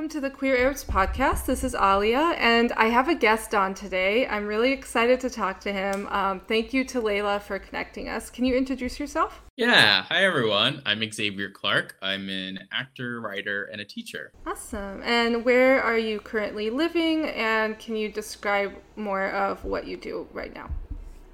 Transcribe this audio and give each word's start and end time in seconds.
Welcome 0.00 0.12
to 0.12 0.20
the 0.22 0.30
Queer 0.30 0.56
Arabs 0.56 0.82
podcast. 0.82 1.44
This 1.44 1.62
is 1.62 1.74
Alia, 1.74 2.34
and 2.38 2.72
I 2.72 2.86
have 2.86 3.10
a 3.10 3.14
guest 3.14 3.54
on 3.54 3.74
today. 3.74 4.26
I'm 4.26 4.46
really 4.46 4.72
excited 4.72 5.20
to 5.20 5.28
talk 5.28 5.60
to 5.60 5.72
him. 5.74 6.06
Um, 6.06 6.40
thank 6.40 6.72
you 6.72 6.84
to 6.84 7.02
Layla 7.02 7.38
for 7.42 7.58
connecting 7.58 8.08
us. 8.08 8.30
Can 8.30 8.46
you 8.46 8.56
introduce 8.56 8.98
yourself? 8.98 9.42
Yeah, 9.58 10.04
hi 10.04 10.24
everyone. 10.24 10.80
I'm 10.86 11.02
Xavier 11.12 11.50
Clark. 11.50 11.96
I'm 12.00 12.30
an 12.30 12.60
actor, 12.72 13.20
writer, 13.20 13.64
and 13.64 13.82
a 13.82 13.84
teacher. 13.84 14.32
Awesome. 14.46 15.02
And 15.02 15.44
where 15.44 15.82
are 15.82 15.98
you 15.98 16.18
currently 16.20 16.70
living? 16.70 17.26
And 17.26 17.78
can 17.78 17.94
you 17.94 18.10
describe 18.10 18.72
more 18.96 19.26
of 19.26 19.66
what 19.66 19.86
you 19.86 19.98
do 19.98 20.26
right 20.32 20.54
now? 20.54 20.70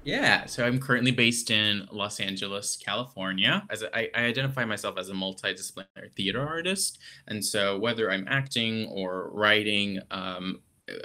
Yeah, 0.07 0.45
so 0.45 0.65
I'm 0.65 0.79
currently 0.79 1.11
based 1.11 1.51
in 1.51 1.85
Los 1.91 2.21
Angeles, 2.21 2.77
California. 2.77 3.63
As 3.69 3.81
a, 3.81 3.93
I, 3.93 4.09
I 4.15 4.23
identify 4.23 4.63
myself 4.63 4.97
as 4.97 5.09
a 5.09 5.13
multidisciplinary 5.13 6.13
theater 6.15 6.47
artist, 6.47 6.99
and 7.27 7.43
so 7.43 7.77
whether 7.77 8.09
I'm 8.09 8.25
acting 8.29 8.87
or 8.87 9.29
writing, 9.33 9.99
um, 10.09 10.61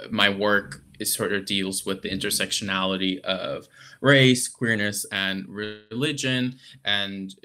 my 0.09 0.29
work 0.29 0.81
is 0.99 1.13
sort 1.13 1.33
of 1.33 1.45
deals 1.45 1.85
with 1.85 2.01
the 2.01 2.09
intersectionality 2.09 3.19
of 3.21 3.67
race, 4.01 4.47
queerness, 4.47 5.05
and 5.11 5.47
religion, 5.47 6.55
and 6.85 7.35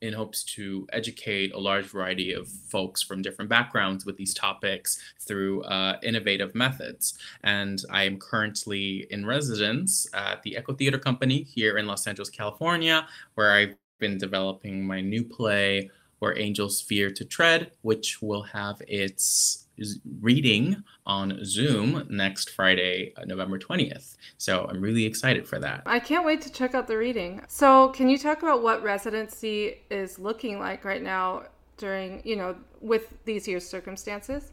in 0.00 0.12
hopes 0.12 0.42
to 0.42 0.86
educate 0.92 1.52
a 1.52 1.58
large 1.58 1.86
variety 1.86 2.32
of 2.32 2.48
folks 2.48 3.02
from 3.02 3.22
different 3.22 3.48
backgrounds 3.50 4.04
with 4.04 4.16
these 4.16 4.34
topics 4.34 4.98
through 5.20 5.62
uh, 5.64 5.98
innovative 6.02 6.54
methods. 6.54 7.18
And 7.44 7.82
I 7.90 8.04
am 8.04 8.18
currently 8.18 9.06
in 9.10 9.26
residence 9.26 10.06
at 10.14 10.42
the 10.42 10.56
Echo 10.56 10.74
Theater 10.74 10.98
Company 10.98 11.42
here 11.42 11.78
in 11.78 11.86
Los 11.86 12.06
Angeles, 12.06 12.30
California, 12.30 13.06
where 13.34 13.52
I've 13.52 13.76
been 13.98 14.18
developing 14.18 14.86
my 14.86 15.00
new 15.00 15.24
play, 15.24 15.90
Where 16.18 16.38
Angels 16.38 16.80
Fear 16.80 17.10
to 17.12 17.24
Tread, 17.24 17.72
which 17.82 18.20
will 18.22 18.42
have 18.42 18.80
its 18.88 19.65
reading 20.20 20.82
on 21.06 21.44
Zoom 21.44 22.06
next 22.10 22.50
Friday, 22.50 23.12
uh, 23.16 23.24
November 23.24 23.58
20th. 23.58 24.16
So 24.38 24.66
I'm 24.68 24.80
really 24.80 25.04
excited 25.04 25.46
for 25.46 25.58
that. 25.60 25.82
I 25.86 25.98
can't 25.98 26.24
wait 26.24 26.40
to 26.42 26.52
check 26.52 26.74
out 26.74 26.86
the 26.86 26.96
reading. 26.96 27.42
So, 27.48 27.88
can 27.88 28.08
you 28.08 28.18
talk 28.18 28.42
about 28.42 28.62
what 28.62 28.82
residency 28.82 29.76
is 29.90 30.18
looking 30.18 30.58
like 30.58 30.84
right 30.84 31.02
now 31.02 31.44
during, 31.76 32.22
you 32.24 32.36
know, 32.36 32.56
with 32.80 33.12
these 33.24 33.46
year's 33.46 33.66
circumstances? 33.66 34.50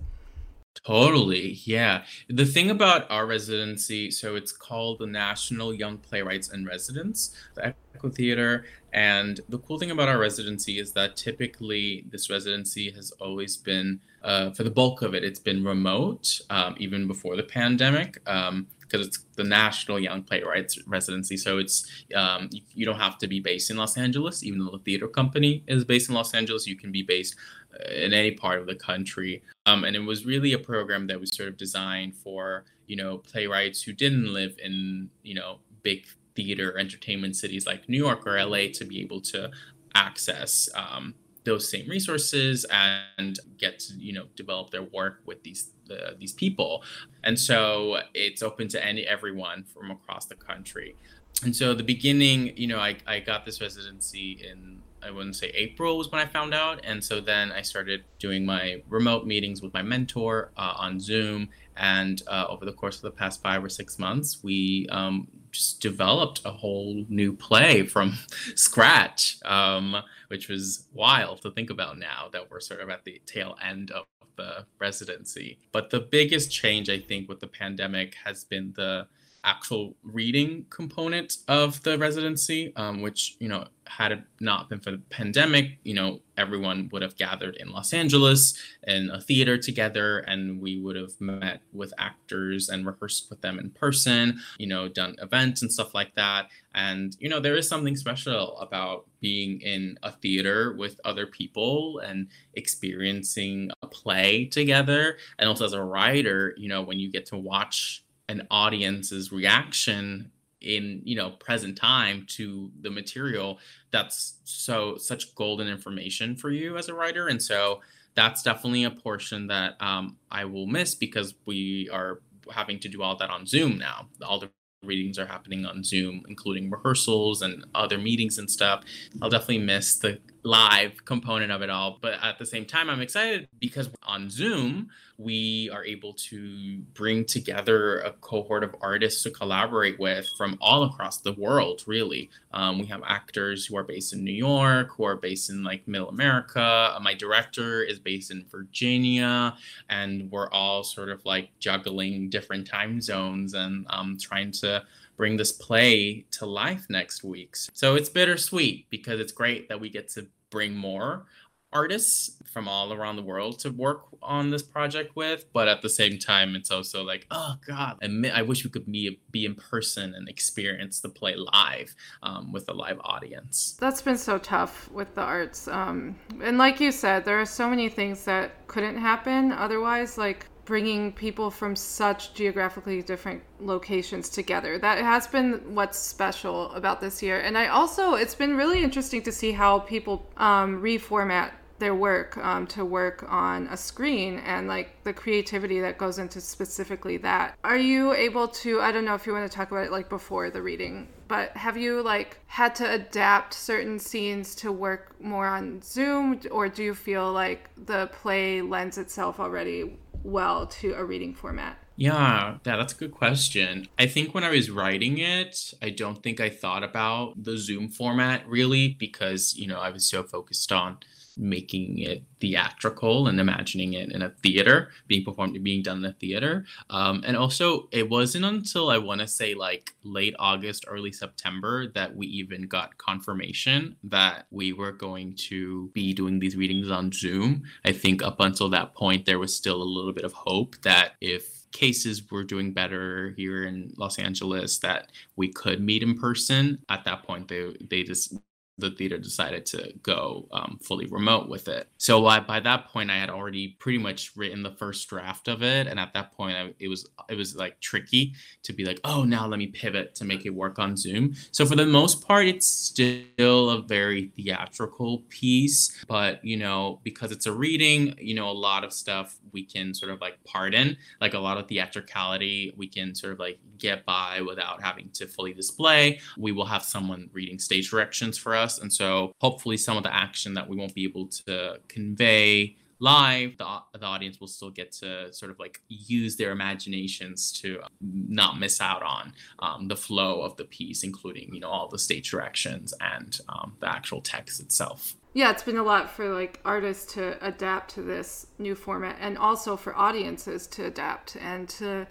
Totally. 0.86 1.60
Yeah. 1.64 2.04
The 2.30 2.46
thing 2.46 2.70
about 2.70 3.10
our 3.10 3.26
residency, 3.26 4.12
so 4.12 4.36
it's 4.36 4.52
called 4.52 5.00
the 5.00 5.08
National 5.08 5.74
Young 5.74 5.98
Playwrights 5.98 6.52
in 6.52 6.66
Residence, 6.66 7.36
the 7.54 7.74
Echo 7.96 8.10
Theater. 8.10 8.66
And 8.94 9.40
the 9.50 9.58
cool 9.58 9.80
thing 9.80 9.90
about 9.90 10.08
our 10.08 10.20
residency 10.20 10.80
is 10.80 10.94
that 10.94 11.18
typically 11.18 12.06
this 12.12 12.30
residency 12.30 12.92
has 12.92 13.12
always 13.20 13.58
been, 13.58 14.00
uh, 14.24 14.52
for 14.52 14.64
the 14.64 14.70
bulk 14.70 15.02
of 15.02 15.16
it, 15.16 15.24
it's 15.24 15.40
been 15.40 15.64
remote, 15.64 16.40
um, 16.52 16.76
even 16.78 17.08
before 17.08 17.36
the 17.36 17.44
pandemic. 17.44 18.22
Um, 18.28 18.68
because 18.80 19.08
it's 19.08 19.26
the 19.38 19.44
National 19.44 20.00
Young 20.00 20.22
Playwrights 20.22 20.78
Residency. 20.86 21.36
So 21.36 21.58
it's 21.58 21.90
um, 22.14 22.48
you, 22.52 22.62
you, 22.76 22.86
don't 22.86 23.00
have 23.00 23.18
to 23.20 23.28
be 23.28 23.40
based 23.40 23.72
in 23.72 23.78
Los 23.78 23.98
Angeles, 23.98 24.44
even 24.44 24.60
though 24.60 24.70
the 24.70 24.78
theater 24.78 25.08
company 25.08 25.64
is 25.66 25.84
based 25.84 26.10
in 26.10 26.16
Los 26.16 26.36
Angeles. 26.36 26.68
You 26.68 26.76
can 26.76 26.92
be 26.92 27.02
based 27.02 27.36
uh, 27.74 27.92
in 27.92 28.14
any 28.14 28.30
part 28.32 28.60
of 28.60 28.68
the 28.68 28.76
country. 28.76 29.42
Um, 29.66 29.84
and 29.84 29.96
it 29.96 30.00
was 30.00 30.28
really 30.28 30.54
a 30.54 30.60
program 30.60 31.08
that 31.08 31.20
was 31.20 31.36
sort 31.36 31.50
of 31.50 31.58
designed 31.58 32.14
for 32.16 32.66
you 32.86 32.96
know 32.96 33.18
playwrights 33.18 33.82
who 33.82 33.94
didn't 33.94 34.32
live 34.32 34.56
in 34.64 35.10
you 35.24 35.34
know 35.34 35.58
big 35.82 36.06
theater 36.36 36.78
entertainment 36.78 37.36
cities 37.36 37.66
like 37.66 37.88
New 37.88 37.98
York 37.98 38.26
or 38.26 38.44
LA 38.44 38.68
to 38.74 38.86
be 38.86 39.02
able 39.02 39.22
to 39.22 39.50
access 39.96 40.70
um, 40.76 41.14
those 41.44 41.70
same 41.70 41.88
resources 41.90 42.66
and 42.72 43.40
get 43.58 43.80
to 43.80 43.94
you 43.96 44.14
know 44.14 44.26
develop 44.36 44.70
their 44.70 44.84
work 44.84 45.22
with 45.26 45.44
these 45.44 45.72
the, 45.88 46.16
these 46.18 46.34
people 46.34 46.84
and 47.24 47.38
so 47.38 47.98
it's 48.14 48.42
open 48.42 48.68
to 48.70 48.84
any 48.84 49.04
everyone 49.04 49.64
from 49.64 49.92
across 49.92 50.26
the 50.26 50.36
country 50.36 50.96
and 51.44 51.54
so 51.54 51.74
the 51.74 51.84
beginning 51.84 52.56
you 52.56 52.68
know 52.68 52.80
I, 52.80 52.96
I 53.06 53.20
got 53.20 53.46
this 53.46 53.60
residency 53.60 54.42
in 54.50 54.82
I 55.06 55.12
wouldn't 55.12 55.36
say 55.36 55.48
April 55.50 55.98
was 55.98 56.12
when 56.12 56.22
I 56.22 56.26
found 56.26 56.54
out. 56.54 56.80
And 56.84 57.04
so 57.04 57.20
then 57.20 57.52
I 57.52 57.62
started 57.62 58.04
doing 58.20 58.46
my 58.46 58.82
remote 58.88 59.26
meetings 59.26 59.62
with 59.62 59.74
my 59.74 59.82
mentor 59.82 60.52
uh, 60.58 60.74
on 60.78 61.00
Zoom. 61.00 61.50
And 61.76 62.22
uh, 62.28 62.46
over 62.50 62.66
the 62.66 62.72
course 62.72 62.98
of 62.98 63.02
the 63.02 63.12
past 63.12 63.42
five 63.42 63.64
or 63.64 63.70
six 63.70 64.00
months, 64.00 64.40
we 64.44 64.88
um, 64.90 65.28
just 65.54 65.80
developed 65.80 66.42
a 66.44 66.52
whole 66.52 67.06
new 67.08 67.34
play 67.34 67.86
from 67.86 68.14
scratch, 68.56 69.38
um, 69.46 69.96
which 70.28 70.50
was 70.50 70.88
wild 70.94 71.42
to 71.44 71.52
think 71.52 71.70
about 71.70 71.98
now 71.98 72.28
that 72.34 72.50
we're 72.52 72.60
sort 72.60 72.82
of 72.82 72.90
at 72.90 73.06
the 73.06 73.22
tail 73.26 73.56
end 73.64 73.92
of 73.92 74.04
the 74.36 74.66
residency. 74.80 75.60
But 75.72 75.90
the 75.90 76.02
biggest 76.02 76.52
change, 76.52 76.90
I 76.90 77.00
think, 77.00 77.30
with 77.30 77.40
the 77.40 77.48
pandemic 77.48 78.16
has 78.26 78.44
been 78.44 78.74
the 78.76 79.08
actual 79.44 79.96
reading 80.04 80.66
component 80.70 81.38
of 81.48 81.82
the 81.84 81.98
residency, 81.98 82.74
um, 82.76 83.02
which, 83.02 83.36
you 83.40 83.50
know, 83.50 83.66
had 83.86 84.12
it 84.14 84.22
not 84.40 84.70
been 84.70 84.80
for 84.80 84.92
the 84.92 84.98
pandemic, 85.10 85.78
you 85.84 85.94
know, 85.94 86.22
everyone 86.38 86.90
would 86.92 87.02
have 87.02 87.16
gathered 87.18 87.56
in 87.58 87.70
Los 87.70 87.94
Angeles 87.94 88.58
in 88.88 89.10
a 89.10 89.20
theater 89.20 89.58
together 89.58 90.20
and 90.20 90.62
we 90.62 90.80
would 90.80 90.96
have 90.96 91.20
met 91.20 91.62
with 91.74 91.94
actors 91.98 92.70
and 92.70 92.86
rehearsed 92.86 93.30
with 93.30 93.42
them 93.42 93.60
in 93.60 93.70
person, 93.72 94.40
you 94.58 94.68
know, 94.68 94.88
done 94.88 95.16
events 95.22 95.62
and 95.62 95.72
stuff 95.72 95.94
like 95.94 96.16
that. 96.16 96.48
And, 96.74 97.16
you 97.20 97.28
know, 97.30 97.40
there 97.40 97.56
is 97.56 97.68
something 97.68 97.96
special 97.98 98.58
about 98.60 99.06
being 99.20 99.62
in 99.62 99.98
a 100.04 100.12
theater 100.12 100.74
with 100.74 101.00
other 101.04 101.28
people 101.28 102.00
and 102.00 102.28
experiencing 102.54 103.70
a 103.82 103.88
play 103.88 104.46
together. 104.46 105.18
And 105.40 105.50
also 105.50 105.66
as 105.66 105.74
a 105.74 105.84
writer, 105.84 106.54
you 106.58 106.70
know, 106.70 106.82
when 106.82 107.00
you 107.00 107.12
get 107.12 107.26
to 107.28 107.38
watch 107.38 108.04
an 108.34 108.48
audience's 108.52 109.32
reaction 109.32 110.32
in 110.62 111.02
you 111.04 111.16
know 111.16 111.32
present 111.32 111.78
time 111.78 112.26
to 112.28 112.72
the 112.82 112.90
material 112.90 113.60
that's 113.92 114.36
so 114.46 114.98
such 114.98 115.36
golden 115.36 115.68
information 115.68 116.36
for 116.36 116.50
you 116.52 116.78
as 116.78 116.90
a 116.90 116.94
writer. 116.94 117.28
And 117.28 117.42
so 117.42 117.82
that's 118.16 118.44
definitely 118.44 118.84
a 118.84 118.92
portion 118.92 119.48
that 119.48 119.74
um, 119.82 120.18
i 120.30 120.46
will 120.46 120.68
miss 120.68 120.94
because 120.94 121.34
we 121.46 121.90
are 121.92 122.22
having 122.52 122.80
to 122.80 122.88
do 122.88 123.02
all 123.02 123.16
that 123.18 123.30
on 123.30 123.46
zoom 123.46 123.78
now. 123.78 124.08
All 124.26 124.40
the 124.40 124.50
readings 124.84 125.18
are 125.18 125.26
happening 125.26 125.66
on 125.66 125.84
zoom 125.84 126.24
including 126.28 126.70
rehearsals 126.70 127.42
and 127.42 127.66
other 127.74 127.98
meetings 127.98 128.38
and 128.38 128.50
stuff. 128.50 128.84
I'll 129.22 129.30
definitely 129.30 129.60
miss 129.60 129.96
the 129.96 130.20
live 130.44 131.06
component 131.06 131.52
of 131.52 131.62
it 131.62 131.70
all. 131.70 131.98
But 132.02 132.16
at 132.22 132.38
the 132.38 132.46
same 132.46 132.66
time, 132.66 132.90
I'm 132.90 133.02
excited 133.02 133.48
because 133.60 133.90
on 134.04 134.30
Zoom, 134.30 134.90
we 135.18 135.70
are 135.72 135.86
able 135.86 136.14
to 136.14 136.80
bring 136.94 137.24
together 137.24 138.00
a 138.00 138.12
cohort 138.12 138.64
of 138.64 138.76
artists 138.82 139.24
to 139.24 139.32
collaborate 139.32 140.00
with 140.00 140.28
from 140.38 140.58
all 140.60 140.84
across 140.84 141.18
the 141.18 141.34
world, 141.34 141.84
really. 141.86 142.30
Um, 142.52 142.80
we 142.80 142.86
have 142.88 143.02
actors 143.06 143.66
who 143.66 143.78
are 143.78 143.84
based 143.84 144.14
in 144.14 144.24
New 144.24 144.34
York, 144.34 144.90
who 144.98 145.04
are 145.04 145.16
based 145.16 145.50
in 145.50 145.64
like 145.64 145.88
Middle 145.88 146.10
America. 146.10 146.98
my 147.02 147.14
director 147.14 147.84
is 147.84 148.00
based 148.00 148.32
in 148.32 148.46
Virginia, 148.52 149.56
and 149.90 150.32
we're 150.32 150.50
all 150.50 150.84
sort 150.84 151.10
of 151.10 151.24
like 151.26 151.50
juggling 151.60 152.30
different 152.30 152.68
time 152.68 153.00
zones 153.00 153.54
and 153.54 153.86
um, 153.90 154.18
trying 154.20 154.52
to 154.52 154.84
bring 155.16 155.38
this 155.38 155.52
play 155.52 156.26
to 156.32 156.46
life 156.46 156.86
next 156.90 157.24
week. 157.24 157.56
So 157.56 157.96
it's 157.96 158.10
bittersweet 158.10 158.90
because 158.90 159.20
it's 159.20 159.32
great 159.32 159.70
that 159.70 159.80
we 159.80 159.90
get 159.90 160.10
to 160.10 160.28
bring 160.50 160.76
more 160.76 161.26
artists 161.74 162.38
from 162.46 162.68
all 162.68 162.94
around 162.94 163.16
the 163.16 163.24
world 163.24 163.60
to 163.60 163.72
work 163.72 164.04
on 164.22 164.52
this 164.52 164.62
project 164.62 165.16
with 165.16 165.46
but 165.54 165.68
at 165.68 165.82
the 165.82 165.90
same 165.90 166.20
time 166.20 166.56
it's 166.56 166.70
also 166.70 167.04
like 167.04 167.26
oh 167.32 167.56
god 167.68 167.98
i 168.32 168.42
wish 168.42 168.64
we 168.64 168.70
could 168.70 168.86
be 168.86 169.20
be 169.32 169.46
in 169.46 169.56
person 169.56 170.14
and 170.14 170.30
experience 170.30 171.00
the 171.00 171.10
play 171.10 171.36
live 171.36 171.94
um, 172.22 172.54
with 172.54 172.70
a 172.70 172.74
live 172.74 173.00
audience 173.04 173.76
that's 173.80 174.02
been 174.02 174.18
so 174.18 174.38
tough 174.38 174.90
with 174.92 175.14
the 175.16 175.22
arts 175.22 175.68
um, 175.68 176.16
and 176.42 176.58
like 176.58 176.80
you 176.80 176.92
said 176.92 177.26
there 177.26 177.42
are 177.42 177.46
so 177.46 177.68
many 177.68 177.90
things 177.90 178.24
that 178.24 178.66
couldn't 178.68 178.98
happen 178.98 179.52
otherwise 179.52 180.18
like 180.18 180.46
bringing 180.66 181.12
people 181.12 181.52
from 181.52 181.76
such 181.76 182.34
geographically 182.34 183.02
different 183.02 183.44
locations 183.60 184.30
together. 184.30 184.78
That 184.78 184.98
has 185.00 185.28
been 185.28 185.76
what's 185.76 185.98
special 185.98 186.72
about 186.72 187.02
this 187.02 187.22
year. 187.22 187.40
And 187.40 187.58
I 187.58 187.68
also, 187.68 188.14
it's 188.14 188.36
been 188.36 188.56
really 188.56 188.84
interesting 188.84 189.22
to 189.24 189.32
see 189.32 189.52
how 189.52 189.80
people 189.80 190.30
um, 190.38 190.82
reformat 190.82 191.52
their 191.80 191.96
work 191.96 192.38
um, 192.38 192.66
to 192.68 192.86
work 192.86 193.26
on 193.28 193.68
a 193.68 193.76
screen 193.76 194.40
and 194.40 194.68
like 194.68 195.04
the 195.04 195.12
creativity 195.12 195.82
that 195.82 195.98
goes 195.98 196.18
into 196.18 196.40
specifically 196.40 197.18
that. 197.18 197.58
Are 197.64 197.78
you 197.78 198.14
able 198.14 198.48
to, 198.48 198.80
I 198.80 198.92
don't 198.92 199.04
know 199.04 199.16
if 199.16 199.28
you 199.28 199.34
want 199.34 199.52
to 199.52 199.56
talk 199.56 199.72
about 199.72 199.84
it 199.84 199.92
like 199.92 200.08
before 200.08 200.50
the 200.50 200.62
reading, 200.62 201.10
but 201.28 201.56
have 201.58 201.76
you 201.76 202.02
like 202.02 202.40
had 202.46 202.76
to 202.76 202.90
adapt 202.90 203.54
certain 203.54 204.00
scenes 204.00 204.56
to 204.56 204.72
work 204.72 205.20
more 205.20 205.48
on 205.48 205.82
Zoom 205.82 206.40
or 206.52 206.70
do 206.70 206.84
you 206.84 206.94
feel 206.94 207.34
like 207.34 207.70
the 207.86 208.08
play 208.14 208.62
lends 208.62 208.98
itself 208.98 209.40
already 209.40 209.98
well 210.24 210.68
to 210.68 210.94
a 210.94 211.04
reading 211.04 211.34
format? 211.34 211.78
Yeah, 211.96 212.58
yeah, 212.66 212.78
that's 212.78 212.94
a 212.94 212.98
good 212.98 213.12
question. 213.12 213.88
I 214.00 214.08
think 214.08 214.34
when 214.34 214.44
I 214.44 214.50
was 214.50 214.72
writing 214.72 215.20
it, 215.20 215.74
I 215.82 215.90
don't 215.90 216.24
think 216.24 216.40
I 216.40 216.50
thought 216.50 216.84
about 216.84 217.44
the 217.44 217.58
Zoom 217.58 217.88
format 217.90 218.48
really 218.48 218.90
because, 218.90 219.56
you 219.56 219.68
know, 219.68 219.80
I 219.80 219.92
was 219.92 220.08
so 220.08 220.24
focused 220.24 220.72
on 220.72 220.98
making 221.38 222.00
it 222.00 222.24
theatrical 222.40 223.28
and 223.28 223.40
imagining 223.40 223.94
it 223.94 224.12
in 224.12 224.22
a 224.22 224.30
theater, 224.44 224.90
being 225.08 225.24
performed, 225.24 225.62
being 225.64 225.84
done 225.84 226.00
in 226.00 226.06
a 226.06 226.14
theater. 226.14 226.66
Um, 226.90 227.24
and 227.26 227.38
also, 227.38 227.88
it 227.92 228.10
wasn't 228.10 228.46
until 228.46 228.90
I 228.90 228.98
want 228.98 229.22
to 229.22 229.28
say 229.28 229.54
like 229.54 229.94
late 230.04 230.36
August, 230.40 230.86
early 230.88 231.12
September 231.12 231.88
that 231.96 232.16
we 232.16 232.28
even 232.28 232.68
got 232.68 232.98
confirmation 232.98 233.96
that 234.04 234.46
we 234.52 234.74
were 234.74 234.92
going 234.92 235.36
to 235.36 235.90
be 235.94 236.14
doing 236.14 236.40
these 236.40 236.56
readings 236.56 236.92
on 236.92 237.12
Zoom. 237.12 237.64
I 237.86 237.92
think 237.92 238.24
up 238.24 238.40
until 238.40 238.70
that 238.70 238.94
point, 238.96 239.26
there 239.26 239.40
was 239.40 239.56
still 239.56 239.82
a 239.82 239.84
little 239.84 240.14
bit 240.14 240.26
of 240.26 240.34
hope 240.34 240.76
that 240.84 241.14
if 241.22 241.64
cases 241.74 242.30
were 242.32 242.44
doing 242.44 242.72
better 242.72 243.34
here 243.36 243.66
in 243.66 243.92
Los 243.98 244.20
Angeles 244.20 244.78
that 244.80 245.12
we 245.36 245.52
could 245.52 245.82
meet 245.82 246.04
in 246.04 246.18
person. 246.18 246.80
At 246.90 247.04
that 247.06 247.24
point, 247.24 247.48
they 247.50 247.76
they 247.90 248.04
just 248.04 248.36
the 248.78 248.92
theater 248.92 249.18
decided 249.18 249.66
to 249.68 249.94
go 250.02 250.48
um, 250.52 250.80
fully 250.82 251.06
remote 251.06 251.48
with 251.48 251.68
it. 251.68 251.88
So 251.98 252.26
I, 252.26 252.40
by 252.40 252.60
that 252.62 252.88
point, 252.88 253.12
I 253.12 253.18
had 253.18 253.30
already 253.30 253.76
pretty 253.80 254.00
much 254.00 254.32
written 254.36 254.64
the 254.64 254.72
first 254.72 255.08
draft 255.08 255.48
of 255.48 255.62
it, 255.62 255.88
and 255.88 256.00
at 256.00 256.14
that 256.14 256.32
point, 256.32 256.58
I, 256.58 256.74
it 256.80 256.88
was 256.88 257.08
it 257.30 257.36
was 257.36 257.56
like 257.56 257.80
tricky 257.82 258.34
to 258.64 258.74
be 258.74 258.84
like, 258.86 259.00
oh, 259.04 259.24
now 259.24 259.48
let 259.48 259.60
me 259.60 259.68
pivot 259.68 260.16
to 260.16 260.26
make 260.26 260.46
it 260.46 260.50
work 260.50 260.80
on 260.80 260.98
Zoom. 260.98 261.36
So 261.52 261.66
for 261.66 261.76
the 261.76 261.86
most 261.86 262.28
part, 262.28 262.48
it's 262.48 262.68
still 262.68 263.70
a 263.70 263.82
very 263.82 264.32
theatrical 264.36 265.20
piece, 265.30 266.04
but 266.08 266.44
you 266.44 266.58
know, 266.58 267.00
because 267.04 267.32
it's 267.32 267.46
a 267.46 267.52
reading, 267.52 268.16
you 268.18 268.34
know, 268.34 268.50
a 268.50 268.52
lot 268.52 268.84
of 268.84 268.92
stuff 268.92 269.38
we 269.52 269.64
can 269.64 269.94
sort 269.94 270.12
of 270.12 270.20
like 270.20 270.40
pardon, 270.46 270.98
like 271.22 271.36
a 271.36 271.40
lot 271.40 271.58
of 271.58 271.68
theatricality, 271.68 272.74
we 272.76 272.88
can 272.88 273.14
sort 273.14 273.34
of 273.34 273.40
like 273.40 273.60
get 273.78 274.06
by 274.06 274.42
without 274.42 274.82
having 274.82 275.10
to 275.14 275.28
fully 275.28 275.54
display. 275.54 276.20
We 276.38 276.52
will 276.52 276.66
have 276.66 276.84
someone 276.84 277.30
reading 277.34 277.60
stage 277.60 277.90
directions 277.90 278.38
for 278.38 278.56
us. 278.56 278.63
And 278.82 278.92
so 278.92 279.34
hopefully 279.42 279.78
some 279.78 279.98
of 279.98 280.04
the 280.04 280.14
action 280.14 280.54
that 280.56 280.68
we 280.68 280.76
won't 280.76 280.96
be 280.96 281.04
able 281.04 281.28
to 281.46 281.80
convey 281.88 282.78
live, 283.00 283.58
the, 283.58 283.66
the 284.00 284.06
audience 284.06 284.40
will 284.40 284.48
still 284.48 284.70
get 284.70 284.92
to 284.94 285.32
sort 285.34 285.52
of 285.52 285.60
like 285.60 285.82
use 285.90 286.38
their 286.38 286.52
imaginations 286.52 287.52
to 287.52 287.82
not 288.02 288.58
miss 288.58 288.80
out 288.80 289.04
on 289.04 289.34
um, 289.60 289.88
the 289.90 289.96
flow 289.96 290.42
of 290.42 290.56
the 290.56 290.64
piece, 290.64 291.04
including, 291.04 291.54
you 291.54 291.60
know, 291.60 291.68
all 291.68 291.90
the 291.90 292.00
stage 292.00 292.32
directions 292.32 292.94
and 293.02 293.40
um, 293.50 293.76
the 293.82 293.90
actual 293.90 294.22
text 294.22 294.62
itself. 294.62 295.16
Yeah, 295.34 295.52
it's 295.52 295.64
been 295.64 295.78
a 295.78 295.84
lot 295.84 296.12
for 296.12 296.34
like 296.34 296.62
artists 296.64 297.14
to 297.16 297.46
adapt 297.46 297.94
to 297.96 298.04
this 298.04 298.48
new 298.58 298.76
format 298.76 299.18
and 299.20 299.38
also 299.38 299.76
for 299.76 299.96
audiences 299.98 300.66
to 300.68 300.86
adapt 300.86 301.36
and 301.36 301.68
to 301.70 302.08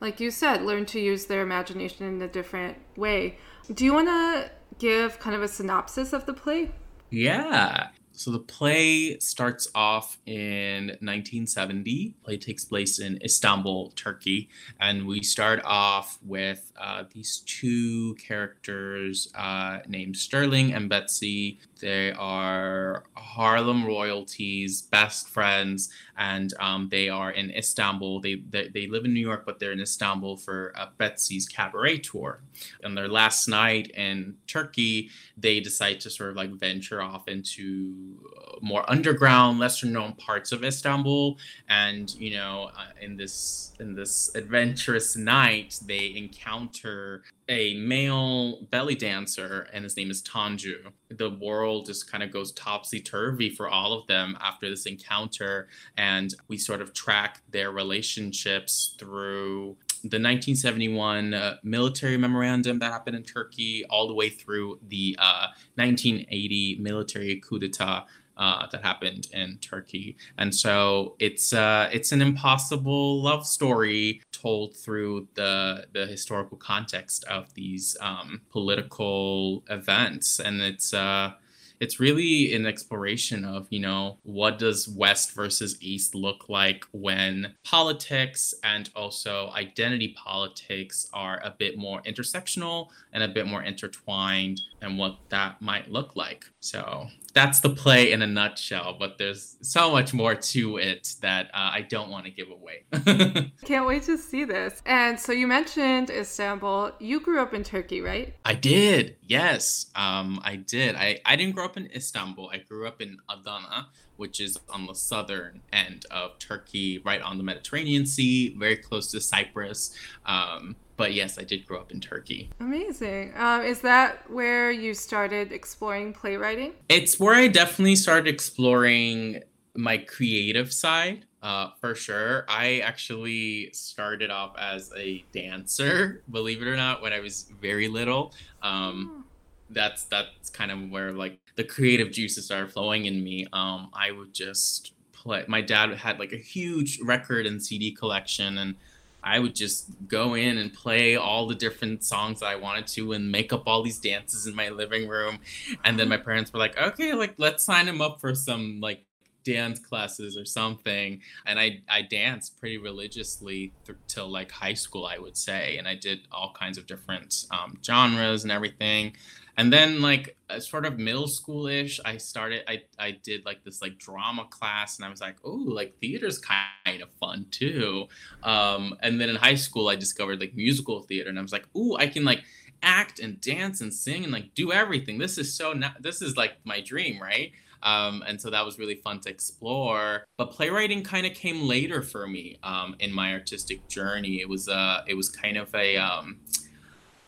like 0.00 0.20
you 0.20 0.30
said, 0.30 0.60
learn 0.60 0.84
to 0.86 1.00
use 1.00 1.24
their 1.24 1.40
imagination 1.40 2.06
in 2.06 2.20
a 2.20 2.28
different 2.28 2.76
way. 2.94 3.38
Do 3.72 3.86
you 3.86 3.94
want 3.94 4.08
to 4.08 4.50
give 4.78 5.18
kind 5.18 5.36
of 5.36 5.42
a 5.42 5.48
synopsis 5.48 6.12
of 6.12 6.26
the 6.26 6.32
play? 6.32 6.70
Yeah. 7.10 7.88
So 8.16 8.30
the 8.30 8.38
play 8.38 9.18
starts 9.18 9.66
off 9.74 10.18
in 10.24 10.86
1970. 11.00 12.14
play 12.22 12.36
takes 12.36 12.64
place 12.64 13.00
in 13.00 13.18
Istanbul, 13.24 13.90
Turkey, 13.96 14.48
and 14.80 15.04
we 15.04 15.22
start 15.22 15.60
off 15.64 16.18
with 16.24 16.72
uh, 16.80 17.04
these 17.12 17.42
two 17.44 18.14
characters 18.14 19.32
uh, 19.34 19.80
named 19.88 20.16
Sterling 20.16 20.72
and 20.72 20.88
Betsy. 20.88 21.58
They 21.84 22.12
are 22.12 23.04
Harlem 23.14 23.84
royalties, 23.84 24.80
best 24.80 25.28
friends, 25.28 25.90
and 26.16 26.54
um, 26.58 26.88
they 26.90 27.10
are 27.10 27.30
in 27.32 27.50
Istanbul. 27.50 28.22
They, 28.22 28.36
they, 28.36 28.68
they 28.68 28.86
live 28.86 29.04
in 29.04 29.12
New 29.12 29.20
York, 29.20 29.44
but 29.44 29.58
they're 29.58 29.72
in 29.72 29.82
Istanbul 29.82 30.38
for 30.38 30.72
Betsy's 30.96 31.46
cabaret 31.46 31.98
tour. 31.98 32.40
And 32.82 32.96
their 32.96 33.08
last 33.08 33.48
night 33.48 33.90
in 33.90 34.34
Turkey, 34.46 35.10
they 35.36 35.60
decide 35.60 36.00
to 36.00 36.08
sort 36.08 36.30
of 36.30 36.36
like 36.36 36.52
venture 36.52 37.02
off 37.02 37.28
into 37.28 37.92
uh, 38.34 38.56
more 38.62 38.90
underground, 38.90 39.58
lesser 39.58 39.86
known 39.86 40.14
parts 40.14 40.52
of 40.52 40.64
Istanbul. 40.64 41.36
And 41.68 42.14
you 42.14 42.34
know, 42.34 42.70
uh, 42.78 42.92
in 43.02 43.18
this 43.18 43.72
in 43.78 43.94
this 43.94 44.34
adventurous 44.34 45.16
night, 45.16 45.78
they 45.84 46.14
encounter 46.16 47.24
a 47.48 47.74
male 47.74 48.62
belly 48.70 48.94
dancer, 48.94 49.68
and 49.72 49.84
his 49.84 49.96
name 49.96 50.10
is 50.10 50.22
Tanju. 50.22 50.92
The 51.10 51.30
world 51.30 51.86
just 51.86 52.10
kind 52.10 52.22
of 52.22 52.30
goes 52.30 52.52
topsy 52.52 53.00
turvy 53.00 53.50
for 53.50 53.68
all 53.68 53.92
of 53.92 54.06
them 54.06 54.36
after 54.40 54.68
this 54.68 54.86
encounter, 54.86 55.68
and 55.96 56.34
we 56.48 56.56
sort 56.58 56.80
of 56.80 56.92
track 56.94 57.42
their 57.50 57.70
relationships 57.70 58.96
through 58.98 59.76
the 60.02 60.18
1971 60.18 61.34
uh, 61.34 61.56
military 61.62 62.16
memorandum 62.16 62.78
that 62.78 62.92
happened 62.92 63.16
in 63.16 63.22
Turkey, 63.22 63.84
all 63.88 64.06
the 64.06 64.14
way 64.14 64.28
through 64.28 64.78
the 64.88 65.16
uh, 65.18 65.48
1980 65.76 66.78
military 66.80 67.40
coup 67.40 67.58
d'etat 67.58 68.06
uh, 68.36 68.66
that 68.72 68.82
happened 68.82 69.28
in 69.32 69.58
Turkey, 69.58 70.16
and 70.38 70.54
so 70.54 71.14
it's 71.18 71.52
uh, 71.52 71.88
it's 71.92 72.12
an 72.12 72.20
impossible 72.20 73.22
love 73.22 73.46
story 73.46 74.20
told 74.44 74.76
through 74.76 75.26
the 75.34 75.86
the 75.92 76.06
historical 76.06 76.58
context 76.58 77.24
of 77.24 77.52
these 77.54 77.96
um, 78.00 78.42
political 78.50 79.64
events, 79.70 80.38
and 80.38 80.60
it's 80.60 80.92
uh, 80.92 81.32
it's 81.80 81.98
really 81.98 82.54
an 82.54 82.66
exploration 82.66 83.44
of 83.44 83.66
you 83.70 83.80
know 83.80 84.18
what 84.22 84.58
does 84.58 84.86
west 84.88 85.34
versus 85.34 85.76
east 85.80 86.14
look 86.14 86.48
like 86.48 86.84
when 86.92 87.54
politics 87.64 88.54
and 88.62 88.90
also 88.94 89.50
identity 89.54 90.14
politics 90.16 91.08
are 91.12 91.40
a 91.42 91.50
bit 91.50 91.76
more 91.78 92.02
intersectional 92.02 92.88
and 93.12 93.22
a 93.22 93.28
bit 93.28 93.46
more 93.46 93.62
intertwined 93.62 94.60
and 94.82 94.98
what 94.98 95.16
that 95.30 95.60
might 95.60 95.90
look 95.90 96.16
like. 96.16 96.44
So 96.60 97.08
that's 97.34 97.58
the 97.60 97.70
play 97.70 98.12
in 98.12 98.22
a 98.22 98.26
nutshell, 98.26 98.96
but 98.98 99.18
there's 99.18 99.56
so 99.60 99.90
much 99.90 100.14
more 100.14 100.36
to 100.36 100.76
it 100.76 101.14
that 101.20 101.46
uh, 101.46 101.70
I 101.72 101.80
don't 101.82 102.08
want 102.08 102.26
to 102.26 102.30
give 102.30 102.46
away. 102.48 102.84
Can't 103.64 103.86
wait 103.86 104.04
to 104.04 104.16
see 104.16 104.44
this. 104.44 104.80
And 104.86 105.18
so 105.18 105.32
you 105.32 105.48
mentioned 105.48 106.10
Istanbul. 106.10 106.92
You 107.00 107.20
grew 107.20 107.42
up 107.42 107.52
in 107.52 107.64
Turkey, 107.64 108.00
right? 108.00 108.34
I 108.44 108.54
did. 108.54 109.16
Yes, 109.26 109.86
um, 109.96 110.40
I 110.44 110.56
did. 110.56 110.94
I, 110.94 111.20
I 111.26 111.34
didn't 111.34 111.56
grow 111.56 111.64
up 111.64 111.76
in 111.76 111.90
Istanbul. 111.92 112.50
I 112.52 112.58
grew 112.58 112.86
up 112.86 113.02
in 113.02 113.18
Adana, 113.28 113.88
which 114.16 114.40
is 114.40 114.56
on 114.68 114.86
the 114.86 114.94
southern 114.94 115.60
end 115.72 116.06
of 116.12 116.38
Turkey, 116.38 116.98
right 117.04 117.20
on 117.20 117.36
the 117.36 117.44
Mediterranean 117.44 118.06
Sea, 118.06 118.54
very 118.56 118.76
close 118.76 119.10
to 119.10 119.20
Cyprus. 119.20 119.92
Um, 120.24 120.76
but 120.96 121.12
yes, 121.12 121.38
I 121.38 121.44
did 121.44 121.66
grow 121.66 121.80
up 121.80 121.92
in 121.92 122.00
Turkey. 122.00 122.50
Amazing. 122.60 123.32
Um, 123.36 123.62
is 123.62 123.80
that 123.80 124.30
where 124.30 124.70
you 124.70 124.94
started 124.94 125.52
exploring 125.52 126.12
playwriting? 126.12 126.72
It's 126.88 127.18
where 127.18 127.34
I 127.34 127.48
definitely 127.48 127.96
started 127.96 128.32
exploring 128.32 129.42
my 129.74 129.98
creative 129.98 130.72
side. 130.72 131.26
Uh, 131.42 131.68
for 131.78 131.94
sure. 131.94 132.46
I 132.48 132.78
actually 132.78 133.70
started 133.74 134.30
off 134.30 134.56
as 134.58 134.90
a 134.96 135.22
dancer, 135.30 136.22
believe 136.30 136.62
it 136.62 136.66
or 136.66 136.74
not, 136.74 137.02
when 137.02 137.12
I 137.12 137.20
was 137.20 137.52
very 137.60 137.86
little. 137.86 138.32
Um, 138.62 139.10
oh. 139.12 139.30
That's 139.68 140.04
that's 140.04 140.48
kind 140.48 140.70
of 140.70 140.90
where 140.90 141.12
like 141.12 141.38
the 141.56 141.64
creative 141.64 142.10
juices 142.12 142.46
started 142.46 142.72
flowing 142.72 143.04
in 143.04 143.22
me. 143.22 143.46
Um, 143.52 143.90
I 143.92 144.10
would 144.10 144.32
just 144.32 144.94
play. 145.12 145.44
My 145.46 145.60
dad 145.60 145.92
had 145.94 146.18
like 146.18 146.32
a 146.32 146.38
huge 146.38 146.98
record 147.00 147.44
and 147.44 147.62
CD 147.62 147.90
collection, 147.90 148.56
and 148.58 148.76
I 149.24 149.38
would 149.38 149.54
just 149.54 149.86
go 150.06 150.34
in 150.34 150.58
and 150.58 150.72
play 150.72 151.16
all 151.16 151.46
the 151.46 151.54
different 151.54 152.04
songs 152.04 152.40
that 152.40 152.46
I 152.46 152.56
wanted 152.56 152.86
to 152.88 153.12
and 153.12 153.32
make 153.32 153.52
up 153.52 153.66
all 153.66 153.82
these 153.82 153.98
dances 153.98 154.46
in 154.46 154.54
my 154.54 154.68
living 154.68 155.08
room. 155.08 155.38
And 155.84 155.98
then 155.98 156.08
my 156.08 156.18
parents 156.18 156.52
were 156.52 156.58
like, 156.58 156.76
okay, 156.76 157.14
like 157.14 157.34
let's 157.38 157.64
sign 157.64 157.88
him 157.88 158.00
up 158.02 158.20
for 158.20 158.34
some 158.34 158.80
like 158.80 159.04
dance 159.44 159.78
classes 159.78 160.36
or 160.36 160.44
something. 160.44 161.20
And 161.46 161.58
I, 161.58 161.80
I 161.88 162.02
danced 162.02 162.58
pretty 162.58 162.78
religiously 162.78 163.72
th- 163.86 163.98
till 164.08 164.28
like 164.28 164.50
high 164.50 164.74
school, 164.74 165.06
I 165.06 165.18
would 165.18 165.36
say. 165.36 165.76
And 165.78 165.88
I 165.88 165.94
did 165.94 166.20
all 166.30 166.52
kinds 166.52 166.78
of 166.78 166.86
different 166.86 167.46
um, 167.50 167.78
genres 167.84 168.42
and 168.42 168.52
everything 168.52 169.14
and 169.56 169.72
then 169.72 170.00
like 170.00 170.36
sort 170.58 170.84
of 170.86 170.98
middle 170.98 171.26
schoolish 171.26 172.00
i 172.04 172.16
started 172.16 172.62
i 172.68 172.80
i 172.98 173.10
did 173.10 173.44
like 173.44 173.62
this 173.64 173.80
like 173.82 173.98
drama 173.98 174.44
class 174.50 174.96
and 174.96 175.04
i 175.04 175.08
was 175.08 175.20
like 175.20 175.36
oh 175.44 175.64
like 175.66 175.94
theater's 176.00 176.38
kind 176.38 177.02
of 177.02 177.08
fun 177.20 177.46
too 177.50 178.06
um 178.42 178.94
and 179.00 179.20
then 179.20 179.28
in 179.28 179.36
high 179.36 179.54
school 179.54 179.88
i 179.88 179.96
discovered 179.96 180.40
like 180.40 180.54
musical 180.54 181.00
theater 181.02 181.28
and 181.28 181.38
i 181.38 181.42
was 181.42 181.52
like 181.52 181.66
oh 181.74 181.96
i 181.98 182.06
can 182.06 182.24
like 182.24 182.42
act 182.82 183.18
and 183.18 183.40
dance 183.40 183.80
and 183.80 183.92
sing 183.92 184.24
and 184.24 184.32
like 184.32 184.54
do 184.54 184.70
everything 184.70 185.18
this 185.18 185.38
is 185.38 185.52
so 185.52 185.72
not 185.72 186.00
this 186.02 186.20
is 186.20 186.36
like 186.36 186.52
my 186.64 186.80
dream 186.80 187.20
right 187.20 187.52
um, 187.84 188.24
and 188.26 188.40
so 188.40 188.50
that 188.50 188.64
was 188.64 188.78
really 188.78 188.94
fun 188.96 189.20
to 189.20 189.28
explore. 189.28 190.24
But 190.38 190.52
playwriting 190.52 191.02
kind 191.02 191.26
of 191.26 191.34
came 191.34 191.68
later 191.68 192.00
for 192.00 192.26
me 192.26 192.58
um, 192.62 192.96
in 192.98 193.12
my 193.12 193.32
artistic 193.32 193.86
journey. 193.88 194.40
It 194.40 194.48
was 194.48 194.68
uh, 194.68 195.02
it 195.06 195.14
was 195.14 195.28
kind 195.28 195.58
of 195.58 195.72
a 195.74 195.98
um, 195.98 196.38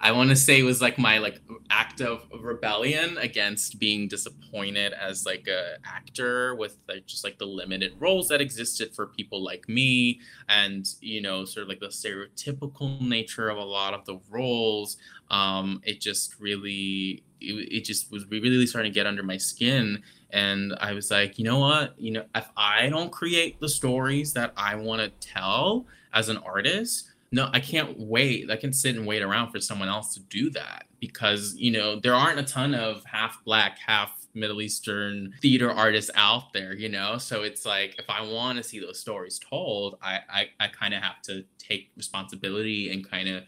I 0.00 0.12
want 0.12 0.30
to 0.30 0.36
say 0.36 0.60
it 0.60 0.62
was 0.62 0.82
like 0.82 0.98
my 0.98 1.18
like 1.18 1.40
act 1.70 2.00
of 2.00 2.26
rebellion 2.38 3.16
against 3.18 3.78
being 3.78 4.08
disappointed 4.08 4.92
as 4.92 5.24
like 5.24 5.48
a 5.48 5.76
actor 5.84 6.54
with 6.54 6.76
like 6.86 7.06
just 7.06 7.24
like 7.24 7.38
the 7.38 7.46
limited 7.46 7.94
roles 7.98 8.28
that 8.28 8.40
existed 8.40 8.94
for 8.94 9.06
people 9.06 9.42
like 9.42 9.68
me 9.68 10.20
and 10.48 10.86
you 11.00 11.22
know 11.22 11.44
sort 11.44 11.62
of 11.62 11.68
like 11.68 11.80
the 11.80 11.86
stereotypical 11.86 13.00
nature 13.00 13.48
of 13.48 13.56
a 13.56 13.64
lot 13.64 13.94
of 13.94 14.04
the 14.04 14.20
roles. 14.28 14.98
Um 15.30 15.80
it 15.82 16.00
just 16.00 16.38
really 16.38 17.24
it, 17.40 17.68
it 17.72 17.84
just 17.84 18.12
was 18.12 18.26
really 18.26 18.66
starting 18.66 18.92
to 18.92 18.94
get 18.94 19.06
under 19.06 19.22
my 19.22 19.36
skin 19.36 20.02
and 20.30 20.74
i 20.80 20.92
was 20.92 21.10
like 21.10 21.38
you 21.38 21.44
know 21.44 21.58
what? 21.58 21.98
You 21.98 22.12
know 22.12 22.24
if 22.34 22.48
i 22.56 22.88
don't 22.88 23.10
create 23.10 23.60
the 23.60 23.68
stories 23.68 24.32
that 24.34 24.52
i 24.56 24.74
want 24.74 25.00
to 25.00 25.26
tell 25.26 25.86
as 26.12 26.28
an 26.28 26.36
artist 26.38 27.12
no 27.32 27.48
i 27.52 27.60
can't 27.60 27.98
wait. 27.98 28.50
I 28.50 28.56
can 28.56 28.72
sit 28.72 28.96
and 28.96 29.06
wait 29.06 29.22
around 29.22 29.50
for 29.50 29.60
someone 29.60 29.88
else 29.88 30.14
to 30.14 30.20
do 30.20 30.50
that 30.50 30.86
because 31.00 31.54
you 31.56 31.70
know 31.70 31.98
there 32.00 32.14
aren't 32.14 32.38
a 32.38 32.42
ton 32.42 32.74
of 32.74 33.04
half 33.04 33.42
black 33.44 33.78
half 33.78 34.12
middle 34.34 34.60
eastern 34.60 35.32
theater 35.40 35.70
artists 35.70 36.10
out 36.14 36.52
there 36.52 36.74
you 36.74 36.90
know? 36.90 37.16
So 37.18 37.42
it's 37.42 37.64
like 37.64 37.96
if 37.98 38.08
i 38.08 38.20
want 38.20 38.58
to 38.58 38.62
see 38.62 38.80
those 38.80 39.00
stories 39.00 39.38
told 39.38 39.98
i 40.02 40.20
i, 40.28 40.48
I 40.60 40.68
kind 40.68 40.94
of 40.94 41.02
have 41.02 41.22
to 41.22 41.44
take 41.58 41.90
responsibility 41.96 42.92
and 42.92 43.08
kind 43.08 43.28
of 43.28 43.44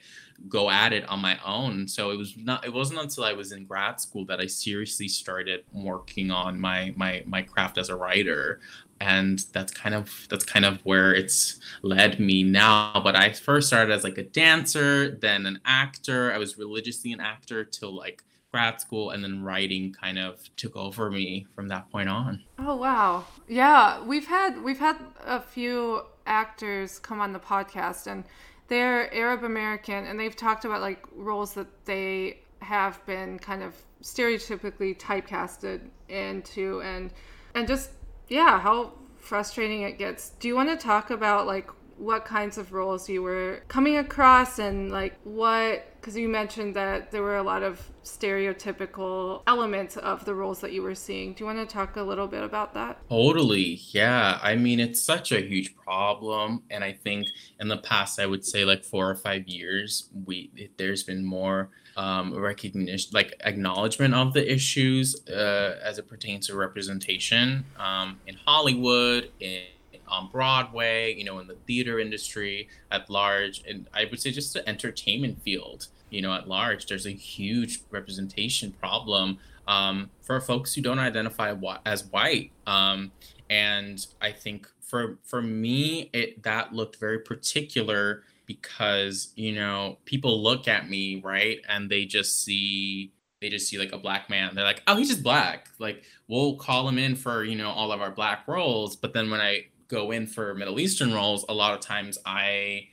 go 0.49 0.71
at 0.71 0.93
it 0.93 1.09
on 1.09 1.21
my 1.21 1.39
own. 1.45 1.89
So 1.89 2.11
it 2.11 2.17
was 2.17 2.37
not 2.37 2.65
it 2.65 2.73
wasn't 2.73 3.01
until 3.01 3.25
I 3.25 3.33
was 3.33 3.53
in 3.53 3.65
grad 3.65 4.01
school 4.01 4.25
that 4.27 4.41
I 4.41 4.47
seriously 4.47 5.09
started 5.09 5.65
working 5.73 6.31
on 6.31 6.61
my 6.61 6.93
my 6.97 7.23
my 7.27 7.43
craft 7.43 7.79
as 7.79 7.89
a 7.89 7.97
writer. 7.97 8.61
And 9.01 9.39
that's 9.53 9.73
kind 9.73 9.95
of 9.95 10.27
that's 10.29 10.45
kind 10.45 10.65
of 10.65 10.81
where 10.85 11.15
it's 11.15 11.61
led 11.83 12.19
me 12.19 12.43
now. 12.43 13.01
But 13.03 13.17
I 13.17 13.33
first 13.33 13.69
started 13.69 13.93
as 13.93 14.05
like 14.05 14.19
a 14.19 14.25
dancer, 14.25 15.11
then 15.11 15.47
an 15.47 15.61
actor. 15.65 16.33
I 16.33 16.39
was 16.39 16.59
religiously 16.59 17.13
an 17.13 17.21
actor 17.21 17.65
till 17.65 17.95
like 17.95 18.23
grad 18.51 18.81
school 18.81 19.11
and 19.11 19.23
then 19.23 19.43
writing 19.43 19.93
kind 19.93 20.19
of 20.19 20.41
took 20.57 20.75
over 20.75 21.11
me 21.11 21.47
from 21.55 21.69
that 21.69 21.91
point 21.91 22.09
on. 22.09 22.43
Oh 22.59 22.77
wow. 22.77 23.25
Yeah, 23.47 24.03
we've 24.03 24.27
had 24.27 24.63
we've 24.63 24.79
had 24.79 24.97
a 25.25 25.41
few 25.41 26.03
actors 26.27 26.99
come 26.99 27.21
on 27.21 27.33
the 27.33 27.39
podcast 27.39 28.07
and 28.07 28.25
they're 28.69 29.13
Arab 29.15 29.45
American, 29.45 30.07
and 30.07 30.19
they've 30.19 30.37
talked 30.37 30.65
about 30.65 30.81
like 30.81 31.05
roles 31.15 31.55
that 31.55 31.67
they 31.85 32.41
have 32.61 33.05
been 33.07 33.39
kind 33.39 33.63
of 33.63 33.75
stereotypically 34.03 34.99
typecasted 34.99 35.81
into, 36.09 36.81
and 36.83 37.13
and 37.55 37.67
just 37.67 37.91
yeah, 38.29 38.61
how 38.61 38.93
frustrating 39.17 39.83
it 39.83 39.99
gets. 39.99 40.31
Do 40.31 40.49
you 40.49 40.55
want 40.55 40.69
to 40.69 40.77
talk 40.77 41.11
about 41.11 41.47
like 41.47 41.69
what 41.99 42.25
kinds 42.25 42.59
of 42.59 42.73
roles 42.73 43.09
you 43.09 43.23
were 43.23 43.63
coming 43.69 43.97
across 43.97 44.59
and 44.59 44.91
like 44.91 45.19
what 45.25 45.85
because 46.01 46.17
you 46.17 46.29
mentioned 46.29 46.77
that 46.77 47.11
there 47.11 47.23
were 47.23 47.37
a 47.37 47.43
lot 47.43 47.63
of 47.63 47.91
stereotypical 48.05 49.43
elements 49.49 49.97
of 49.97 50.25
the 50.25 50.35
roles 50.35 50.61
that 50.61 50.73
you 50.73 50.81
were 50.81 50.95
seeing. 50.95 51.33
Do 51.33 51.43
you 51.43 51.47
want 51.47 51.59
to 51.59 51.67
talk 51.67 51.97
a 51.97 52.03
little 52.03 52.29
bit 52.29 52.43
about 52.43 52.73
that? 52.75 53.01
Totally 53.09 53.81
yeah. 53.91 54.39
I 54.43 54.55
mean 54.55 54.79
it's 54.81 55.03
such 55.03 55.33
a 55.33 55.41
huge 55.41 55.77
problem 55.77 56.63
and 56.71 56.85
i 56.85 56.93
think 56.93 57.27
in 57.61 57.69
the 57.69 57.79
past 57.79 58.21
i 58.21 58.27
would 58.27 58.45
say 58.45 58.65
like 58.65 58.85
four 58.85 59.11
or 59.11 59.15
five 59.15 59.49
years 59.49 60.11
we 60.27 60.51
there's 60.77 61.03
been 61.03 61.25
more 61.25 61.71
um, 61.99 62.33
recognition, 62.33 63.11
like 63.13 63.35
acknowledgement 63.45 64.15
of 64.15 64.33
the 64.33 64.51
issues 64.51 65.29
uh, 65.29 65.79
as 65.83 65.99
it 65.99 66.09
pertains 66.09 66.47
to 66.47 66.55
representation 66.55 67.65
um, 67.77 68.21
in 68.27 68.37
Hollywood, 68.47 69.31
in 69.41 69.63
on 70.11 70.29
Broadway, 70.31 71.15
you 71.15 71.25
know, 71.25 71.39
in 71.39 71.47
the 71.47 71.57
theater 71.67 71.99
industry 71.99 72.69
at 72.91 73.09
large, 73.09 73.63
and 73.69 73.87
I 73.95 74.07
would 74.11 74.21
say 74.21 74.31
just 74.31 74.53
the 74.55 74.69
entertainment 74.69 75.43
field, 75.43 75.89
you 76.11 76.23
know, 76.23 76.33
at 76.35 76.49
large, 76.49 76.87
there's 76.87 77.07
a 77.07 77.11
huge 77.11 77.81
representation 77.91 78.73
problem 78.73 79.39
um, 79.67 80.11
for 80.23 80.41
folks 80.41 80.75
who 80.75 80.81
don't 80.81 80.99
identify 80.99 81.55
as 81.85 82.05
white. 82.07 82.51
Um, 82.67 83.13
and 83.51 84.05
I 84.21 84.33
think 84.33 84.67
for 84.81 85.19
for 85.25 85.43
me, 85.43 86.11
it 86.13 86.43
that 86.43 86.73
looked 86.73 86.97
very 86.97 87.19
particular 87.19 88.23
because 88.49 89.33
you 89.37 89.55
know 89.55 89.99
people 90.07 90.43
look 90.43 90.67
at 90.67 90.89
me 90.89 91.21
right 91.23 91.61
and 91.69 91.91
they 91.91 92.07
just 92.07 92.43
see 92.43 93.13
they 93.41 93.51
just 93.51 93.69
see 93.69 93.79
like 93.79 93.93
a 93.93 93.99
black 93.99 94.29
man 94.31 94.55
they're 94.55 94.65
like 94.65 94.83
oh 94.87 94.97
he's 94.97 95.09
just 95.09 95.23
black 95.23 95.69
like 95.79 96.03
we'll 96.29 96.57
call 96.57 96.89
him 96.89 96.99
in 96.99 97.15
for 97.15 97.45
you 97.45 97.55
know 97.55 97.69
all 97.69 97.93
of 97.93 98.01
our 98.01 98.11
black 98.11 98.49
roles 98.49 98.97
but 98.97 99.13
then 99.13 99.31
when 99.31 99.41
i 99.41 99.65
go 99.89 100.11
in 100.11 100.27
for 100.27 100.55
Middle 100.55 100.79
Eastern 100.79 101.13
roles, 101.13 101.45
a 101.49 101.55
lot 101.55 101.75
of 101.75 101.81
times 101.81 102.19
I 102.25 102.89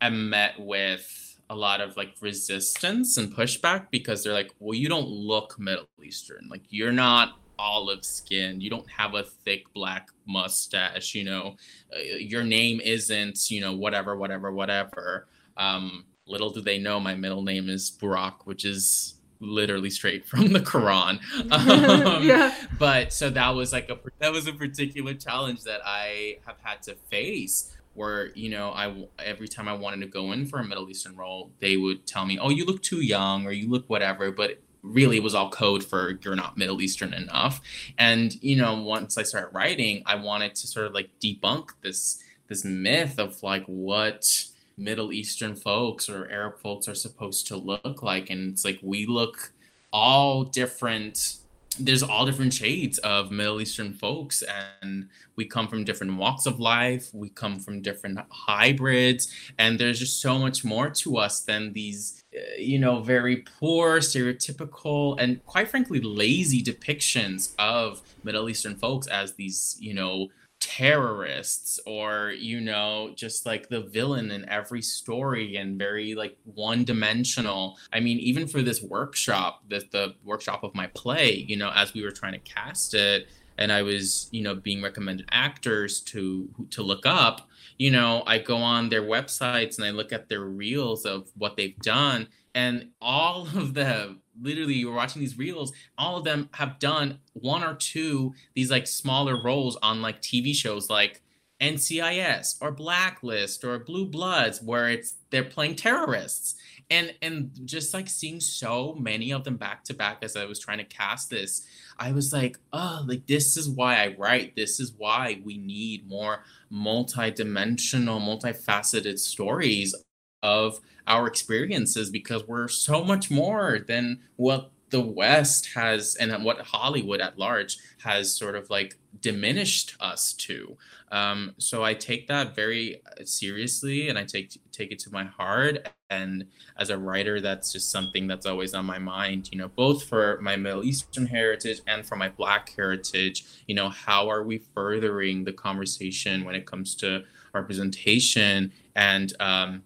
am 0.00 0.30
met 0.30 0.58
with 0.58 1.36
a 1.50 1.54
lot 1.54 1.80
of 1.80 1.96
like 1.96 2.14
resistance 2.20 3.16
and 3.16 3.34
pushback 3.34 3.86
because 3.90 4.22
they're 4.22 4.34
like, 4.34 4.52
well, 4.58 4.74
you 4.74 4.88
don't 4.88 5.08
look 5.08 5.58
Middle 5.58 5.88
Eastern. 6.02 6.46
Like 6.50 6.62
you're 6.68 6.92
not 6.92 7.38
olive 7.58 8.04
skin. 8.04 8.60
You 8.60 8.70
don't 8.70 8.88
have 8.90 9.14
a 9.14 9.24
thick 9.44 9.64
black 9.74 10.08
mustache. 10.26 11.14
You 11.14 11.24
know, 11.24 11.56
uh, 11.94 12.16
your 12.18 12.44
name 12.44 12.80
isn't, 12.80 13.50
you 13.50 13.60
know, 13.60 13.74
whatever, 13.74 14.16
whatever, 14.16 14.52
whatever. 14.52 15.28
Um, 15.56 16.04
little 16.26 16.50
do 16.50 16.60
they 16.60 16.78
know 16.78 17.00
my 17.00 17.14
middle 17.14 17.42
name 17.42 17.68
is 17.68 17.90
Burak, 17.90 18.44
which 18.44 18.64
is 18.64 19.14
literally 19.40 19.90
straight 19.90 20.26
from 20.26 20.52
the 20.52 20.60
Quran. 20.60 21.20
Um, 21.50 22.22
yeah. 22.22 22.54
But 22.78 23.12
so 23.12 23.30
that 23.30 23.50
was 23.50 23.72
like 23.72 23.88
a 23.88 23.98
that 24.18 24.32
was 24.32 24.46
a 24.46 24.52
particular 24.52 25.14
challenge 25.14 25.64
that 25.64 25.80
I 25.84 26.38
have 26.46 26.56
had 26.62 26.82
to 26.82 26.94
face. 27.10 27.74
Where 27.94 28.26
you 28.34 28.50
know 28.50 28.70
I 28.70 29.06
every 29.18 29.48
time 29.48 29.66
I 29.66 29.72
wanted 29.72 30.00
to 30.00 30.06
go 30.06 30.32
in 30.32 30.46
for 30.46 30.60
a 30.60 30.64
Middle 30.64 30.88
Eastern 30.88 31.16
role, 31.16 31.50
they 31.58 31.76
would 31.76 32.06
tell 32.06 32.26
me, 32.26 32.38
"Oh, 32.38 32.50
you 32.50 32.64
look 32.64 32.82
too 32.82 33.00
young," 33.00 33.46
or 33.46 33.50
"You 33.50 33.68
look 33.68 33.88
whatever," 33.88 34.30
but 34.30 34.60
really 34.82 35.16
it 35.16 35.22
was 35.22 35.34
all 35.34 35.50
code 35.50 35.84
for 35.84 36.18
you're 36.22 36.36
not 36.36 36.56
middle 36.56 36.80
eastern 36.80 37.12
enough 37.12 37.60
and 37.98 38.40
you 38.42 38.54
know 38.54 38.80
once 38.80 39.18
i 39.18 39.22
started 39.22 39.52
writing 39.52 40.02
i 40.06 40.14
wanted 40.14 40.54
to 40.54 40.66
sort 40.68 40.86
of 40.86 40.92
like 40.94 41.10
debunk 41.20 41.70
this 41.82 42.22
this 42.48 42.64
myth 42.64 43.18
of 43.18 43.42
like 43.42 43.64
what 43.66 44.44
Middle 44.78 45.12
Eastern 45.12 45.56
folks 45.56 46.08
or 46.08 46.30
Arab 46.30 46.58
folks 46.60 46.88
are 46.88 46.94
supposed 46.94 47.46
to 47.48 47.56
look 47.56 48.02
like. 48.02 48.30
And 48.30 48.52
it's 48.52 48.64
like 48.64 48.78
we 48.82 49.06
look 49.06 49.52
all 49.92 50.44
different. 50.44 51.36
There's 51.80 52.02
all 52.02 52.26
different 52.26 52.52
shades 52.52 52.98
of 52.98 53.30
Middle 53.30 53.60
Eastern 53.60 53.92
folks, 53.92 54.42
and 54.82 55.08
we 55.36 55.44
come 55.44 55.68
from 55.68 55.84
different 55.84 56.16
walks 56.16 56.46
of 56.46 56.58
life. 56.58 57.08
We 57.12 57.28
come 57.28 57.60
from 57.60 57.82
different 57.82 58.18
hybrids, 58.30 59.32
and 59.58 59.78
there's 59.78 60.00
just 60.00 60.20
so 60.20 60.38
much 60.38 60.64
more 60.64 60.90
to 60.90 61.18
us 61.18 61.40
than 61.40 61.72
these, 61.72 62.24
uh, 62.34 62.40
you 62.58 62.80
know, 62.80 63.00
very 63.00 63.44
poor, 63.60 64.00
stereotypical, 64.00 65.20
and 65.20 65.44
quite 65.46 65.68
frankly, 65.68 66.00
lazy 66.00 66.64
depictions 66.64 67.54
of 67.60 68.02
Middle 68.24 68.48
Eastern 68.48 68.74
folks 68.74 69.06
as 69.06 69.34
these, 69.34 69.76
you 69.78 69.94
know, 69.94 70.28
terrorists 70.60 71.78
or 71.86 72.32
you 72.36 72.60
know 72.60 73.12
just 73.14 73.46
like 73.46 73.68
the 73.68 73.82
villain 73.82 74.32
in 74.32 74.48
every 74.48 74.82
story 74.82 75.56
and 75.56 75.78
very 75.78 76.16
like 76.16 76.36
one 76.54 76.84
dimensional 76.84 77.76
i 77.92 78.00
mean 78.00 78.18
even 78.18 78.46
for 78.46 78.60
this 78.60 78.82
workshop 78.82 79.62
the, 79.68 79.84
the 79.92 80.14
workshop 80.24 80.64
of 80.64 80.74
my 80.74 80.88
play 80.88 81.32
you 81.48 81.56
know 81.56 81.70
as 81.76 81.94
we 81.94 82.02
were 82.02 82.10
trying 82.10 82.32
to 82.32 82.40
cast 82.40 82.94
it 82.94 83.28
and 83.58 83.70
i 83.70 83.82
was 83.82 84.28
you 84.32 84.42
know 84.42 84.54
being 84.54 84.82
recommended 84.82 85.28
actors 85.30 86.00
to 86.00 86.48
to 86.70 86.82
look 86.82 87.06
up 87.06 87.48
you 87.78 87.90
know 87.90 88.24
i 88.26 88.36
go 88.36 88.56
on 88.56 88.88
their 88.88 89.02
websites 89.02 89.76
and 89.76 89.86
i 89.86 89.90
look 89.90 90.12
at 90.12 90.28
their 90.28 90.46
reels 90.46 91.06
of 91.06 91.30
what 91.36 91.56
they've 91.56 91.78
done 91.78 92.26
and 92.58 92.88
all 93.00 93.42
of 93.56 93.74
them 93.74 94.20
literally 94.40 94.74
you're 94.74 94.94
watching 94.94 95.20
these 95.20 95.38
reels 95.38 95.72
all 95.96 96.16
of 96.16 96.24
them 96.24 96.48
have 96.54 96.78
done 96.78 97.18
one 97.32 97.64
or 97.64 97.74
two 97.74 98.34
these 98.54 98.70
like 98.70 98.86
smaller 98.86 99.40
roles 99.42 99.76
on 99.82 100.02
like 100.02 100.20
tv 100.20 100.54
shows 100.54 100.90
like 100.90 101.22
ncis 101.60 102.56
or 102.60 102.70
blacklist 102.70 103.64
or 103.64 103.78
blue 103.78 104.06
bloods 104.06 104.62
where 104.62 104.88
it's 104.88 105.14
they're 105.30 105.44
playing 105.44 105.76
terrorists. 105.76 106.54
And 106.90 107.14
and 107.20 107.50
just 107.66 107.92
like 107.92 108.08
seeing 108.08 108.40
so 108.40 108.94
many 108.94 109.30
of 109.32 109.44
them 109.44 109.56
back 109.56 109.84
to 109.84 109.94
back 109.94 110.18
as 110.22 110.36
i 110.36 110.46
was 110.46 110.58
trying 110.58 110.78
to 110.78 110.84
cast 110.84 111.28
this 111.28 111.66
i 111.98 112.12
was 112.12 112.32
like 112.32 112.56
oh 112.72 113.04
like 113.06 113.26
this 113.26 113.58
is 113.58 113.68
why 113.68 113.96
i 113.96 114.14
write. 114.16 114.56
This 114.56 114.80
is 114.80 114.94
why 114.96 115.42
we 115.44 115.58
need 115.58 116.08
more 116.08 116.44
multi-dimensional 116.70 118.20
multifaceted 118.20 119.18
stories 119.18 119.94
of 120.42 120.80
our 121.06 121.26
experiences 121.26 122.10
because 122.10 122.46
we're 122.46 122.68
so 122.68 123.02
much 123.04 123.30
more 123.30 123.80
than 123.86 124.20
what 124.36 124.70
the 124.90 125.00
West 125.00 125.70
has 125.74 126.16
and 126.16 126.44
what 126.44 126.60
Hollywood 126.60 127.20
at 127.20 127.38
large 127.38 127.78
has 127.98 128.32
sort 128.32 128.54
of 128.54 128.70
like 128.70 128.96
diminished 129.20 129.96
us 130.00 130.32
to. 130.34 130.76
Um, 131.10 131.54
so 131.58 131.84
I 131.84 131.94
take 131.94 132.28
that 132.28 132.54
very 132.54 133.02
uh, 133.06 133.24
seriously 133.24 134.08
and 134.08 134.18
I 134.18 134.24
take 134.24 134.58
take 134.72 134.92
it 134.92 134.98
to 135.00 135.10
my 135.10 135.24
heart. 135.24 135.88
And 136.10 136.46
as 136.78 136.90
a 136.90 136.98
writer, 136.98 137.40
that's 137.40 137.72
just 137.72 137.90
something 137.90 138.26
that's 138.26 138.46
always 138.46 138.74
on 138.74 138.84
my 138.84 138.98
mind. 138.98 139.50
You 139.52 139.58
know, 139.58 139.68
both 139.68 140.04
for 140.04 140.38
my 140.40 140.56
Middle 140.56 140.84
Eastern 140.84 141.26
heritage 141.26 141.80
and 141.86 142.06
for 142.06 142.16
my 142.16 142.28
Black 142.28 142.72
heritage. 142.74 143.44
You 143.66 143.74
know, 143.74 143.88
how 143.88 144.28
are 144.30 144.42
we 144.42 144.58
furthering 144.74 145.44
the 145.44 145.52
conversation 145.52 146.44
when 146.44 146.54
it 146.54 146.66
comes 146.66 146.94
to 146.96 147.24
representation 147.54 148.72
and 148.94 149.32
um, 149.40 149.82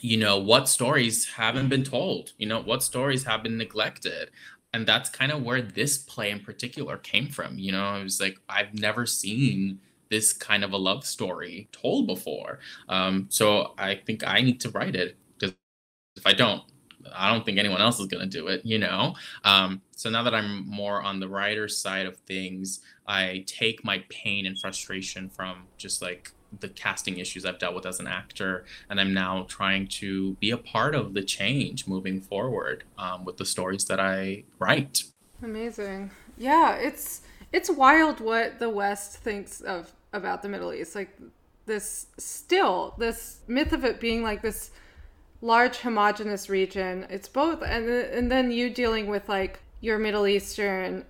you 0.00 0.16
know 0.16 0.38
what 0.38 0.68
stories 0.68 1.26
haven't 1.26 1.68
been 1.68 1.84
told 1.84 2.32
you 2.38 2.46
know 2.46 2.62
what 2.62 2.82
stories 2.82 3.24
have 3.24 3.42
been 3.42 3.56
neglected 3.56 4.30
and 4.74 4.86
that's 4.86 5.10
kind 5.10 5.32
of 5.32 5.42
where 5.42 5.62
this 5.62 5.98
play 5.98 6.30
in 6.30 6.40
particular 6.40 6.96
came 6.98 7.28
from 7.28 7.58
you 7.58 7.72
know 7.72 7.84
i 7.84 8.02
was 8.02 8.20
like 8.20 8.38
i've 8.48 8.72
never 8.74 9.06
seen 9.06 9.78
this 10.10 10.32
kind 10.32 10.64
of 10.64 10.72
a 10.72 10.76
love 10.76 11.04
story 11.04 11.68
told 11.72 12.06
before 12.06 12.58
um, 12.88 13.26
so 13.28 13.74
i 13.78 13.94
think 13.94 14.26
i 14.26 14.40
need 14.40 14.60
to 14.60 14.70
write 14.70 14.94
it 14.96 15.16
because 15.38 15.54
if 16.16 16.26
i 16.26 16.32
don't 16.32 16.62
I 17.14 17.32
don't 17.32 17.44
think 17.44 17.58
anyone 17.58 17.80
else 17.80 18.00
is 18.00 18.06
going 18.06 18.28
to 18.28 18.38
do 18.38 18.48
it, 18.48 18.64
you 18.64 18.78
know? 18.78 19.14
Um, 19.44 19.80
so 19.96 20.10
now 20.10 20.22
that 20.24 20.34
I'm 20.34 20.68
more 20.68 21.02
on 21.02 21.20
the 21.20 21.28
writer 21.28 21.68
side 21.68 22.06
of 22.06 22.16
things, 22.18 22.80
I 23.06 23.44
take 23.46 23.84
my 23.84 24.04
pain 24.08 24.46
and 24.46 24.58
frustration 24.58 25.28
from 25.30 25.64
just 25.78 26.02
like 26.02 26.32
the 26.60 26.68
casting 26.68 27.18
issues 27.18 27.44
I've 27.44 27.58
dealt 27.58 27.74
with 27.74 27.86
as 27.86 28.00
an 28.00 28.06
actor, 28.06 28.64
and 28.88 29.00
I'm 29.00 29.12
now 29.12 29.44
trying 29.48 29.86
to 29.88 30.34
be 30.34 30.50
a 30.50 30.56
part 30.56 30.94
of 30.94 31.14
the 31.14 31.22
change 31.22 31.86
moving 31.86 32.20
forward 32.20 32.84
um, 32.96 33.24
with 33.24 33.36
the 33.36 33.44
stories 33.44 33.84
that 33.86 34.00
I 34.00 34.44
write. 34.58 35.04
Amazing. 35.42 36.10
Yeah, 36.36 36.74
it's 36.74 37.22
it's 37.52 37.70
wild 37.70 38.20
what 38.20 38.58
the 38.58 38.68
West 38.68 39.18
thinks 39.18 39.60
of 39.60 39.92
about 40.12 40.42
the 40.42 40.48
Middle 40.48 40.72
East. 40.72 40.94
Like 40.94 41.16
this 41.66 42.06
still 42.16 42.94
this 42.98 43.40
myth 43.46 43.72
of 43.72 43.84
it 43.84 44.00
being 44.00 44.22
like 44.22 44.42
this 44.42 44.70
large 45.40 45.78
homogenous 45.78 46.48
region. 46.48 47.06
It's 47.10 47.28
both 47.28 47.62
and 47.62 47.88
and 47.88 48.30
then 48.30 48.50
you 48.50 48.70
dealing 48.70 49.06
with 49.06 49.28
like 49.28 49.60
your 49.80 49.98
Middle 49.98 50.26
Eastern 50.26 51.04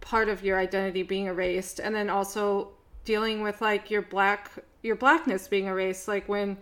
part 0.00 0.28
of 0.28 0.42
your 0.42 0.58
identity 0.58 1.02
being 1.02 1.26
erased 1.26 1.80
and 1.80 1.94
then 1.94 2.08
also 2.08 2.70
dealing 3.04 3.42
with 3.42 3.60
like 3.60 3.90
your 3.90 4.02
black 4.02 4.50
your 4.82 4.96
blackness 4.96 5.48
being 5.48 5.66
erased 5.66 6.08
like 6.08 6.28
when 6.28 6.56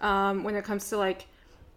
um 0.00 0.44
when 0.44 0.54
it 0.56 0.64
comes 0.64 0.88
to 0.88 0.96
like 0.96 1.26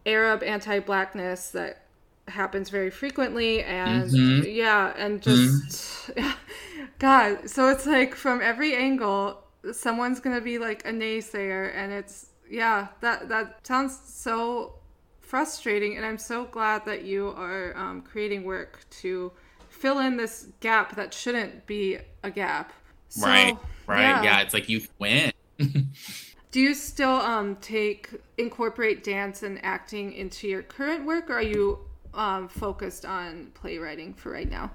Arab 0.06 0.44
anti-blackness 0.44 1.52
that 1.52 1.84
happens 2.28 2.70
very 2.70 2.90
frequently 2.90 3.64
and 3.64 4.10
mm-hmm. 4.12 4.50
yeah 4.50 4.94
and 4.98 5.22
just 5.22 6.16
mm-hmm. 6.16 6.30
god 7.00 7.50
so 7.50 7.70
it's 7.70 7.86
like 7.86 8.16
from 8.16 8.42
every 8.42 8.76
angle 8.76 9.44
someone's 9.74 10.20
gonna 10.20 10.42
be 10.42 10.58
like 10.58 10.86
a 10.86 10.92
naysayer 10.92 11.74
and 11.76 11.92
it's 11.92 12.28
yeah 12.50 12.88
that 13.02 13.28
that 13.30 13.66
sounds 13.66 14.00
so 14.06 14.76
frustrating 15.22 15.98
and 15.98 16.06
i'm 16.06 16.18
so 16.18 16.46
glad 16.46 16.86
that 16.86 17.04
you 17.04 17.30
are 17.30 17.76
um, 17.78 18.02
creating 18.02 18.44
work 18.44 18.86
to 18.90 19.32
fill 19.70 20.00
in 20.00 20.18
this 20.18 20.48
gap 20.60 20.96
that 20.96 21.14
shouldn't 21.14 21.66
be 21.66 21.98
a 22.24 22.32
gap 22.32 22.74
so, 23.10 23.26
right 23.26 23.58
right 23.88 24.02
yeah. 24.02 24.24
yeah 24.24 24.42
it's 24.42 24.54
like 24.54 24.70
you 24.70 24.82
win 24.98 25.32
do 26.52 26.60
you 26.60 26.74
still 26.74 27.10
um, 27.10 27.56
take 27.58 28.10
incorporate 28.38 29.04
dance 29.04 29.44
and 29.44 29.64
acting 29.64 30.14
into 30.14 30.48
your 30.48 30.64
current 30.64 31.06
work 31.06 31.30
or 31.30 31.36
are 31.36 31.42
you 31.42 31.80
um, 32.14 32.48
focused 32.48 33.06
on 33.06 33.52
playwriting 33.54 34.14
for 34.14 34.32
right 34.32 34.50
now? 34.50 34.72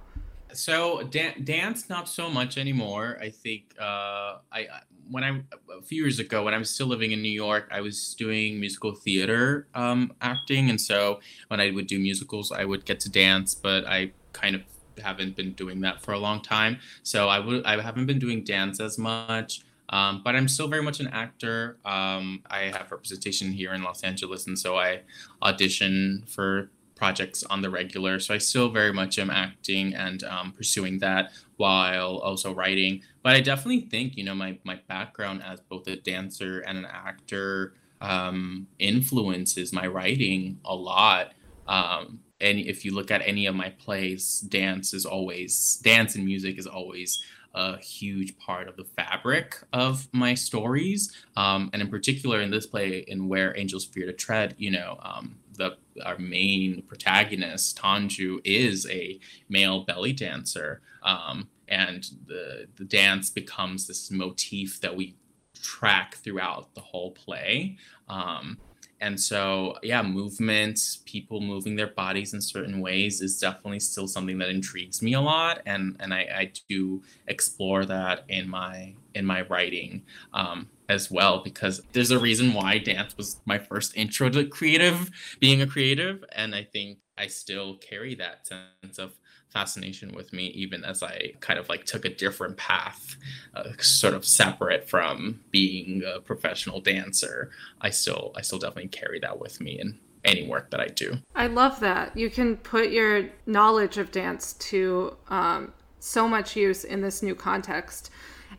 So 0.53 1.03
dan- 1.03 1.43
dance 1.43 1.89
not 1.89 2.09
so 2.09 2.31
much 2.31 2.59
anymore. 2.59 3.19
I 3.21 3.31
think 3.31 3.75
uh, 3.81 4.39
I, 4.53 4.69
when 5.11 5.25
i 5.25 5.29
a 5.77 5.83
few 5.83 6.03
years 6.03 6.19
ago 6.19 6.43
when 6.45 6.55
i 6.55 6.59
was 6.59 6.71
still 6.71 6.87
living 6.87 7.13
in 7.13 7.21
new 7.21 7.29
york 7.29 7.69
i 7.71 7.79
was 7.79 8.15
doing 8.15 8.59
musical 8.59 8.95
theater 8.95 9.67
um, 9.75 10.13
acting. 10.23 10.71
And 10.71 10.81
so 10.81 11.21
when 11.49 11.61
i 11.61 11.71
would 11.71 11.87
do 11.87 11.99
musicals 11.99 12.53
i 12.53 12.65
would 12.65 12.85
get 12.85 13.01
to 13.01 13.11
dance 13.11 13.55
but 13.55 13.87
i 13.87 14.13
kind 14.33 14.55
of 14.55 14.63
haven't 15.03 15.35
been 15.35 15.53
doing 15.53 15.81
that 15.81 16.01
for 16.03 16.13
a 16.13 16.19
long 16.19 16.41
time. 16.41 16.79
So 17.03 17.29
i 17.29 17.39
would 17.39 17.65
i 17.67 17.81
haven't 17.81 18.07
been 18.07 18.19
doing 18.19 18.45
dance 18.45 18.81
as 18.81 18.97
much 18.97 19.61
um, 19.95 20.23
but 20.25 20.35
I'm 20.35 20.49
still 20.49 20.67
very 20.67 20.83
much 20.83 20.99
an 20.99 21.07
actor. 21.07 21.79
Um, 21.85 22.43
I 22.51 22.63
have 22.77 22.91
representation 22.91 23.53
here 23.53 23.75
in 23.75 23.85
Los 23.85 24.03
Angeles, 24.03 24.49
and 24.49 24.59
so 24.59 24.77
I 24.77 25.03
audition 25.41 26.25
for 26.27 26.73
projects 26.97 27.45
on 27.45 27.63
the 27.63 27.71
regular. 27.71 28.19
So 28.19 28.35
I 28.35 28.39
still 28.39 28.69
very 28.71 28.93
much 28.93 29.21
am 29.21 29.31
acting 29.31 29.95
and 29.95 30.25
um, 30.25 30.51
pursuing 30.51 30.99
that 30.99 31.31
while 31.59 32.19
also 32.19 32.53
writing. 32.53 33.03
But 33.23 33.37
I 33.37 33.41
definitely 33.41 33.83
think, 33.83 34.17
you 34.17 34.25
know, 34.25 34.35
my, 34.35 34.59
my 34.65 34.81
background 34.89 35.43
as 35.45 35.61
both 35.61 35.87
a 35.87 35.95
dancer 35.97 36.61
and 36.61 36.77
an 36.77 36.87
actor 36.87 37.75
um, 38.01 38.67
influences 38.81 39.73
my 39.73 39.87
writing 39.87 40.59
a 40.65 40.75
lot. 40.75 41.35
Um, 41.69 42.19
and 42.41 42.59
if 42.59 42.85
you 42.85 42.93
look 42.93 43.13
at 43.13 43.23
any 43.25 43.47
of 43.47 43.55
my 43.55 43.71
plays, 43.71 44.41
dance 44.41 44.93
is 44.93 45.07
always, 45.07 45.81
dance 45.85 46.17
and 46.17 46.25
music 46.25 46.59
is 46.59 46.67
always 46.67 47.23
a 47.55 47.79
huge 47.79 48.37
part 48.39 48.69
of 48.69 48.77
the 48.77 48.85
fabric 48.85 49.57
of 49.73 50.09
my 50.13 50.35
stories. 50.35 51.13
Um, 51.37 51.71
and 51.73 51.81
in 51.81 51.89
particular, 51.89 52.41
in 52.41 52.51
this 52.51 52.67
play, 52.67 53.05
in 53.07 53.29
Where 53.29 53.57
Angels 53.57 53.85
Fear 53.85 54.07
to 54.07 54.13
Tread, 54.13 54.55
you 54.59 54.71
know, 54.71 54.99
um, 55.03 55.37
the 55.57 55.77
our 56.05 56.19
main 56.19 56.83
protagonist 56.83 57.79
Tanju 57.79 58.41
is 58.45 58.87
a 58.91 59.21
male 59.49 59.85
belly 59.85 60.13
dancer, 60.13 60.81
um, 61.03 61.49
and 61.69 62.09
the 62.27 62.67
the 62.77 62.85
dance 62.85 63.31
becomes 63.31 63.87
this 63.87 64.11
motif 64.11 64.81
that 64.81 64.97
we 64.97 65.15
track 65.63 66.17
throughout 66.17 66.75
the 66.75 66.81
whole 66.81 67.13
play. 67.13 67.77
Um, 68.09 68.59
and 69.05 69.21
so, 69.21 69.77
yeah, 69.83 70.03
movement, 70.03 70.81
people 71.05 71.43
moving 71.43 71.77
their 71.77 71.89
bodies 71.89 72.33
in 72.33 72.41
certain 72.41 72.81
ways 72.81 73.21
is 73.21 73.39
definitely 73.39 73.81
still 73.81 74.09
something 74.09 74.39
that 74.39 74.49
intrigues 74.49 75.03
me 75.03 75.13
a 75.13 75.21
lot, 75.21 75.61
and 75.67 75.95
and 76.01 76.15
I, 76.15 76.21
I 76.21 76.53
do 76.71 77.03
explore 77.27 77.85
that 77.85 78.25
in 78.31 78.49
my 78.49 78.95
in 79.15 79.27
my 79.27 79.43
writing. 79.43 80.03
Um, 80.33 80.71
as 80.91 81.11
well 81.11 81.43
because 81.43 81.81
there's 81.93 82.11
a 82.11 82.19
reason 82.19 82.53
why 82.53 82.77
dance 82.77 83.17
was 83.17 83.41
my 83.47 83.59
first 83.59 83.97
intro 83.97 84.29
to 84.29 84.45
creative 84.45 85.11
being 85.41 85.63
a 85.63 85.67
creative 85.67 86.23
and 86.33 86.55
i 86.55 86.63
think 86.63 86.99
i 87.17 87.27
still 87.27 87.79
carry 87.79 88.15
that 88.15 88.47
sense 88.47 88.99
of 88.99 89.15
fascination 89.55 90.13
with 90.15 90.33
me 90.33 90.49
even 90.49 90.85
as 90.85 91.03
i 91.03 91.33
kind 91.41 91.59
of 91.59 91.69
like 91.69 91.85
took 91.85 92.05
a 92.05 92.09
different 92.09 92.57
path 92.57 93.17
uh, 93.55 93.71
sort 93.79 94.13
of 94.13 94.25
separate 94.25 94.87
from 94.89 95.41
being 95.51 96.03
a 96.05 96.21
professional 96.21 96.81
dancer 96.81 97.51
i 97.81 97.89
still 97.89 98.33
i 98.37 98.43
still 98.43 98.59
definitely 98.59 98.89
carry 98.89 99.19
that 99.21 99.39
with 99.39 99.61
me 99.61 99.79
in 99.81 99.99
any 100.25 100.49
work 100.49 100.71
that 100.71 100.81
i 100.81 100.87
do. 100.87 101.19
I 101.35 101.49
love 101.49 101.81
that. 101.81 102.17
You 102.17 102.31
can 102.31 102.57
put 102.57 102.91
your 102.91 103.29
knowledge 103.45 103.99
of 103.99 104.11
dance 104.11 104.55
to 104.55 105.19
um, 105.29 105.75
so 105.99 106.27
much 106.27 106.57
use 106.57 106.85
in 106.85 107.03
this 107.03 107.23
new 107.23 107.35
context. 107.35 108.11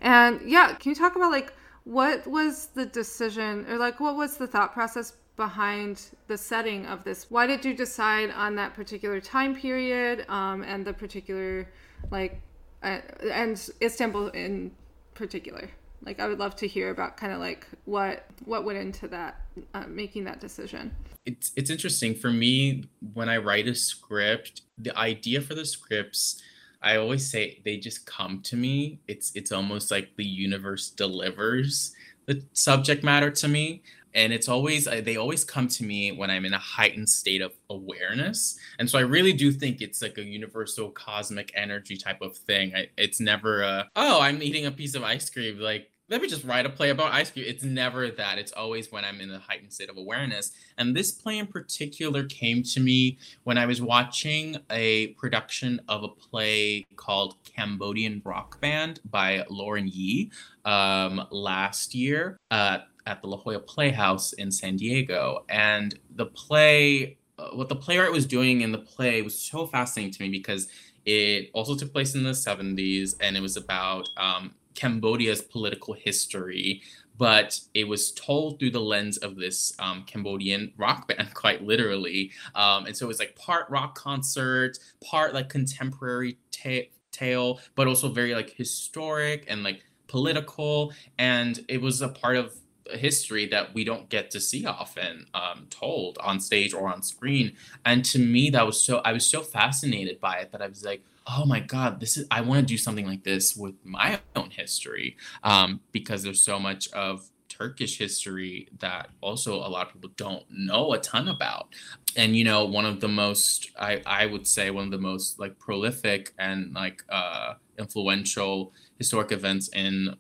And 0.02 0.42
yeah 0.46 0.76
can 0.76 0.90
you 0.92 0.96
talk 0.96 1.16
about 1.16 1.32
like 1.32 1.54
what 1.84 2.26
was 2.28 2.68
the 2.74 2.86
decision 2.86 3.66
or 3.70 3.78
like 3.78 4.00
what 4.00 4.16
was 4.16 4.38
the 4.38 4.48
thought 4.48 4.74
process 4.74 5.14
behind 5.36 6.02
the 6.28 6.38
setting 6.38 6.86
of 6.86 7.04
this. 7.04 7.30
Why 7.30 7.48
did 7.48 7.66
you 7.66 7.74
decide 7.74 8.32
on 8.32 8.56
that 8.56 8.74
particular 8.74 9.20
time 9.20 9.56
period 9.56 10.26
um, 10.30 10.64
and 10.64 10.86
the 10.86 10.94
particular 10.94 11.68
like 12.12 12.42
uh, 12.84 13.00
and 13.32 13.70
istanbul 13.82 14.30
in 14.30 14.72
particular? 15.14 15.70
Like 16.06 16.20
i 16.20 16.28
would 16.28 16.40
love 16.40 16.56
to 16.58 16.68
hear 16.68 16.92
about 16.92 17.18
kind 17.18 17.34
of 17.34 17.40
like 17.40 17.68
what 17.86 18.26
what 18.46 18.64
went 18.64 18.78
into 18.78 19.08
that 19.10 19.42
uh, 19.74 19.86
making 19.88 20.24
that 20.26 20.40
decision. 20.40 20.96
It's 21.26 21.52
it's 21.56 21.70
interesting. 21.70 22.16
For 22.16 22.32
me 22.32 22.86
when 23.14 23.30
i 23.30 23.38
write 23.38 23.68
a 23.68 23.76
script 23.76 24.62
the 24.78 24.96
idea 24.98 25.42
for 25.42 25.56
the 25.56 25.66
scripts 25.66 26.42
I 26.82 26.98
always 26.98 27.28
say 27.28 27.62
they 27.66 27.78
just 27.78 28.06
come 28.06 28.42
to 28.44 28.56
me. 28.56 29.00
It's 29.08 29.32
it's 29.34 29.52
almost 29.52 29.90
like 29.90 30.16
the 30.18 30.26
universe 30.26 30.92
delivers 30.92 31.96
the 32.26 32.44
subject 32.54 33.04
matter 33.04 33.32
to 33.32 33.48
me 33.48 33.82
and 34.16 34.34
it's 34.34 34.48
always 34.48 34.86
they 34.86 35.18
always 35.18 35.44
come 35.44 35.68
to 35.68 35.84
me 35.84 36.12
when 36.12 36.32
i'm 36.32 36.46
in 36.46 36.54
a 36.54 36.60
heightened 36.60 37.10
state 37.10 37.42
of 37.42 37.54
awareness 37.70 38.58
and 38.80 38.90
so 38.90 38.98
i 38.98 39.02
really 39.02 39.34
do 39.34 39.52
think 39.52 39.82
it's 39.82 40.02
like 40.02 40.18
a 40.18 40.24
universal 40.24 40.90
cosmic 40.90 41.52
energy 41.56 41.98
type 41.98 42.22
of 42.22 42.36
thing 42.36 42.74
I, 42.76 42.88
it's 42.98 43.20
never 43.20 43.62
a 43.62 43.90
oh 43.96 44.22
i'm 44.22 44.42
eating 44.42 44.66
a 44.66 44.72
piece 44.72 44.96
of 44.96 45.04
ice 45.04 45.30
cream 45.30 45.60
like 45.60 45.92
let 46.10 46.22
me 46.22 46.28
just 46.28 46.44
write 46.44 46.68
a 46.68 46.70
play 46.70 46.92
about 46.92 47.14
ice 47.14 47.32
cream. 47.32 47.46
It's 47.48 47.64
never 47.64 48.12
that. 48.12 48.38
It's 48.38 48.52
always 48.52 48.92
when 48.92 49.04
I'm 49.04 49.22
in 49.22 49.32
a 49.32 49.40
heightened 49.40 49.74
state 49.74 49.90
of 49.90 49.98
awareness. 49.98 50.52
And 50.78 50.96
this 50.96 51.12
play 51.12 51.40
in 51.40 51.48
particular 51.48 52.26
came 52.26 52.62
to 52.62 52.80
me 52.80 53.18
when 53.44 53.58
I 53.58 53.66
was 53.66 53.82
watching 53.82 54.58
a 54.70 55.08
production 55.08 55.82
of 55.88 56.04
a 56.04 56.10
play 56.10 56.86
called 56.96 57.38
Cambodian 57.44 58.22
Rock 58.24 58.62
Band 58.62 59.00
by 59.10 59.46
Lauren 59.50 59.88
Yee 59.88 60.32
um, 60.64 61.26
last 61.32 61.96
year 61.96 62.38
uh, 62.52 62.80
at 63.06 63.22
the 63.22 63.28
La 63.28 63.38
Jolla 63.38 63.60
Playhouse 63.60 64.34
in 64.34 64.52
San 64.52 64.78
Diego. 64.78 65.46
And 65.50 65.98
the 66.16 66.26
play, 66.28 67.18
uh, 67.38 67.50
what 67.50 67.70
the 67.70 67.76
playwright 67.76 68.12
was 68.12 68.26
doing 68.26 68.62
in 68.62 68.72
the 68.72 68.80
play 68.80 69.22
was 69.22 69.38
so 69.38 69.68
fascinating 69.68 70.12
to 70.14 70.24
me 70.24 70.30
because 70.30 70.68
it 71.06 71.50
also 71.54 71.76
took 71.76 71.94
place 71.94 72.16
in 72.16 72.24
the 72.24 72.32
70s 72.32 73.16
and 73.22 73.38
it 73.38 73.42
was 73.42 73.58
about 73.58 74.10
um, 74.18 74.56
Cambodia's 74.74 75.42
political 75.42 75.94
history, 75.94 76.82
but 77.18 77.60
it 77.74 77.88
was 77.88 78.12
told 78.12 78.60
through 78.60 78.72
the 78.72 78.82
lens 78.82 79.18
of 79.18 79.36
this 79.36 79.74
um, 79.80 80.04
Cambodian 80.06 80.74
rock 80.78 81.08
band, 81.16 81.34
quite 81.34 81.64
literally. 81.64 82.32
Um, 82.56 82.86
and 82.86 82.96
so 82.96 83.06
it 83.06 83.08
was 83.08 83.20
like 83.20 83.36
part 83.36 83.70
rock 83.70 83.96
concert, 83.96 84.78
part 85.04 85.34
like 85.34 85.50
contemporary 85.50 86.38
ta- 86.52 86.90
tale, 87.12 87.60
but 87.76 87.88
also 87.88 88.10
very 88.10 88.36
like 88.36 88.50
historic 88.50 89.46
and 89.48 89.64
like 89.64 89.82
political. 90.08 90.92
And 91.18 91.64
it 91.70 91.82
was 91.82 92.02
a 92.02 92.10
part 92.10 92.36
of 92.36 92.54
history 92.92 93.48
that 93.48 93.74
we 93.74 93.84
don't 93.84 94.10
get 94.10 94.32
to 94.32 94.40
see 94.40 94.66
often 94.66 95.26
um, 95.34 95.68
told 95.70 96.18
on 96.20 96.40
stage 96.40 96.74
or 96.74 96.88
on 96.88 97.02
screen. 97.02 97.54
And 97.86 98.06
to 98.06 98.20
me, 98.20 98.50
that 98.52 98.66
was 98.66 98.80
so, 98.84 99.00
I 99.00 99.14
was 99.14 99.26
so 99.26 99.42
fascinated 99.42 100.20
by 100.20 100.38
it 100.38 100.52
that 100.52 100.62
I 100.62 100.68
was 100.68 100.84
like, 100.84 101.02
oh 101.28 101.46
my 101.46 101.60
god 101.60 102.00
this 102.00 102.18
is 102.18 102.28
i 102.32 102.42
want 102.42 102.60
to 102.60 102.66
do 102.66 102.78
something 102.78 103.06
like 103.06 103.24
this 103.24 103.56
with 103.56 103.74
my 103.84 104.20
own 104.36 104.50
history 104.50 105.18
um, 105.44 105.80
because 105.92 106.24
there's 106.24 106.42
so 106.42 106.60
much 106.60 106.92
of 106.92 107.30
turkish 107.50 107.98
history 107.98 108.68
that 108.80 109.10
also 109.22 109.56
a 109.56 109.70
lot 109.70 109.88
of 109.88 109.94
people 109.94 110.10
don't 110.18 110.44
know 110.50 110.94
a 110.94 111.00
ton 111.00 111.30
about 111.30 111.70
and 112.18 112.36
you 112.36 112.44
know 112.44 112.66
one 112.66 112.86
of 112.86 113.00
the 113.00 113.08
most 113.08 113.72
i 113.80 114.02
i 114.06 114.26
would 114.26 114.46
say 114.46 114.70
one 114.70 114.84
of 114.84 114.92
the 114.92 114.98
most 114.98 115.40
like 115.40 115.58
prolific 115.58 116.34
and 116.38 116.74
like 116.74 117.04
uh 117.10 117.54
influential 117.80 118.74
historic 118.98 119.32
events 119.32 119.70
in 119.70 120.16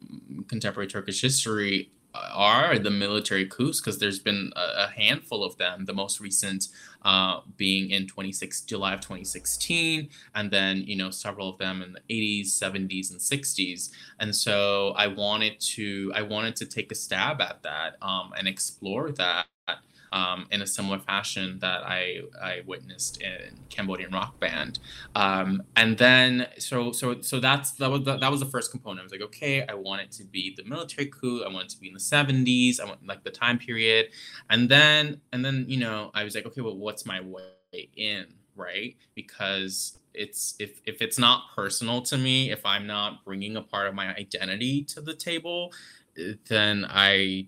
contemporary 0.47 0.87
turkish 0.87 1.21
history 1.21 1.91
are 2.33 2.77
the 2.79 2.89
military 2.89 3.45
coups 3.45 3.79
because 3.79 3.99
there's 3.99 4.19
been 4.19 4.51
a, 4.55 4.85
a, 4.85 4.87
handful 4.95 5.43
of 5.43 5.57
them. 5.57 5.85
The 5.85 5.93
most 5.93 6.19
recent 6.19 6.67
uh, 7.03 7.41
being 7.57 7.91
in 7.91 8.07
26 8.07 8.61
July 8.61 8.93
of 8.93 9.01
2016, 9.01 10.09
and 10.33 10.51
then 10.51 10.83
you 10.83 10.95
know 10.95 11.09
several 11.09 11.49
of 11.49 11.57
them 11.57 11.81
in 11.81 11.93
the 11.93 12.01
80s, 12.09 12.47
70s, 12.47 13.11
and 13.11 13.19
60s. 13.19 13.91
And 14.19 14.35
so 14.35 14.93
I 14.97 15.07
wanted 15.07 15.59
to 15.75 16.11
I 16.15 16.21
wanted 16.21 16.55
to 16.57 16.65
take 16.65 16.91
a 16.91 16.95
stab 16.95 17.41
at 17.41 17.63
that 17.63 17.95
um, 18.01 18.33
and 18.37 18.47
explore 18.47 19.11
that 19.11 19.45
um, 20.11 20.47
in 20.51 20.61
a 20.61 20.67
similar 20.67 20.99
fashion 20.99 21.59
that 21.59 21.83
I, 21.83 22.21
I 22.41 22.61
witnessed 22.65 23.21
in 23.21 23.59
Cambodian 23.69 24.11
rock 24.11 24.39
band. 24.39 24.79
Um, 25.15 25.63
and 25.75 25.97
then 25.97 26.47
so 26.57 26.91
so 26.91 27.21
so 27.21 27.39
that's 27.39 27.71
that 27.73 27.89
was 27.89 28.03
the, 28.03 28.17
that 28.17 28.31
was 28.31 28.39
the 28.39 28.45
first 28.45 28.71
component. 28.71 29.01
I 29.01 29.03
was 29.03 29.11
like, 29.11 29.21
okay, 29.21 29.65
I 29.67 29.73
want 29.73 30.01
it 30.01 30.11
to 30.13 30.23
be 30.23 30.53
the 30.55 30.63
military 30.63 31.07
coup. 31.07 31.43
I 31.43 31.51
want 31.51 31.65
it 31.65 31.69
to 31.71 31.79
be 31.79 31.87
in 31.87 31.93
the 31.93 31.99
70s. 31.99 32.79
I 32.79 32.85
want 32.85 33.05
like 33.05 33.23
the 33.23 33.31
time 33.31 33.57
period. 33.57 34.07
And 34.49 34.69
then 34.69 35.21
and 35.31 35.43
then 35.43 35.65
you 35.67 35.77
know 35.77 36.11
I 36.13 36.23
was 36.23 36.35
like, 36.35 36.45
okay, 36.45 36.61
well, 36.61 36.77
what's 36.77 37.05
my 37.05 37.21
way 37.21 37.89
in, 37.95 38.25
right? 38.55 38.95
Because 39.13 39.99
it's 40.17 40.55
if 40.59 40.81
if 40.85 41.01
it's 41.01 41.19
not 41.19 41.43
personal 41.55 42.01
to 42.01 42.17
me 42.17 42.51
if 42.51 42.65
i'm 42.65 42.87
not 42.87 43.23
bringing 43.25 43.57
a 43.57 43.61
part 43.61 43.87
of 43.87 43.93
my 43.93 44.15
identity 44.15 44.83
to 44.83 45.01
the 45.01 45.13
table 45.13 45.71
then 46.47 46.85
I, 46.89 47.47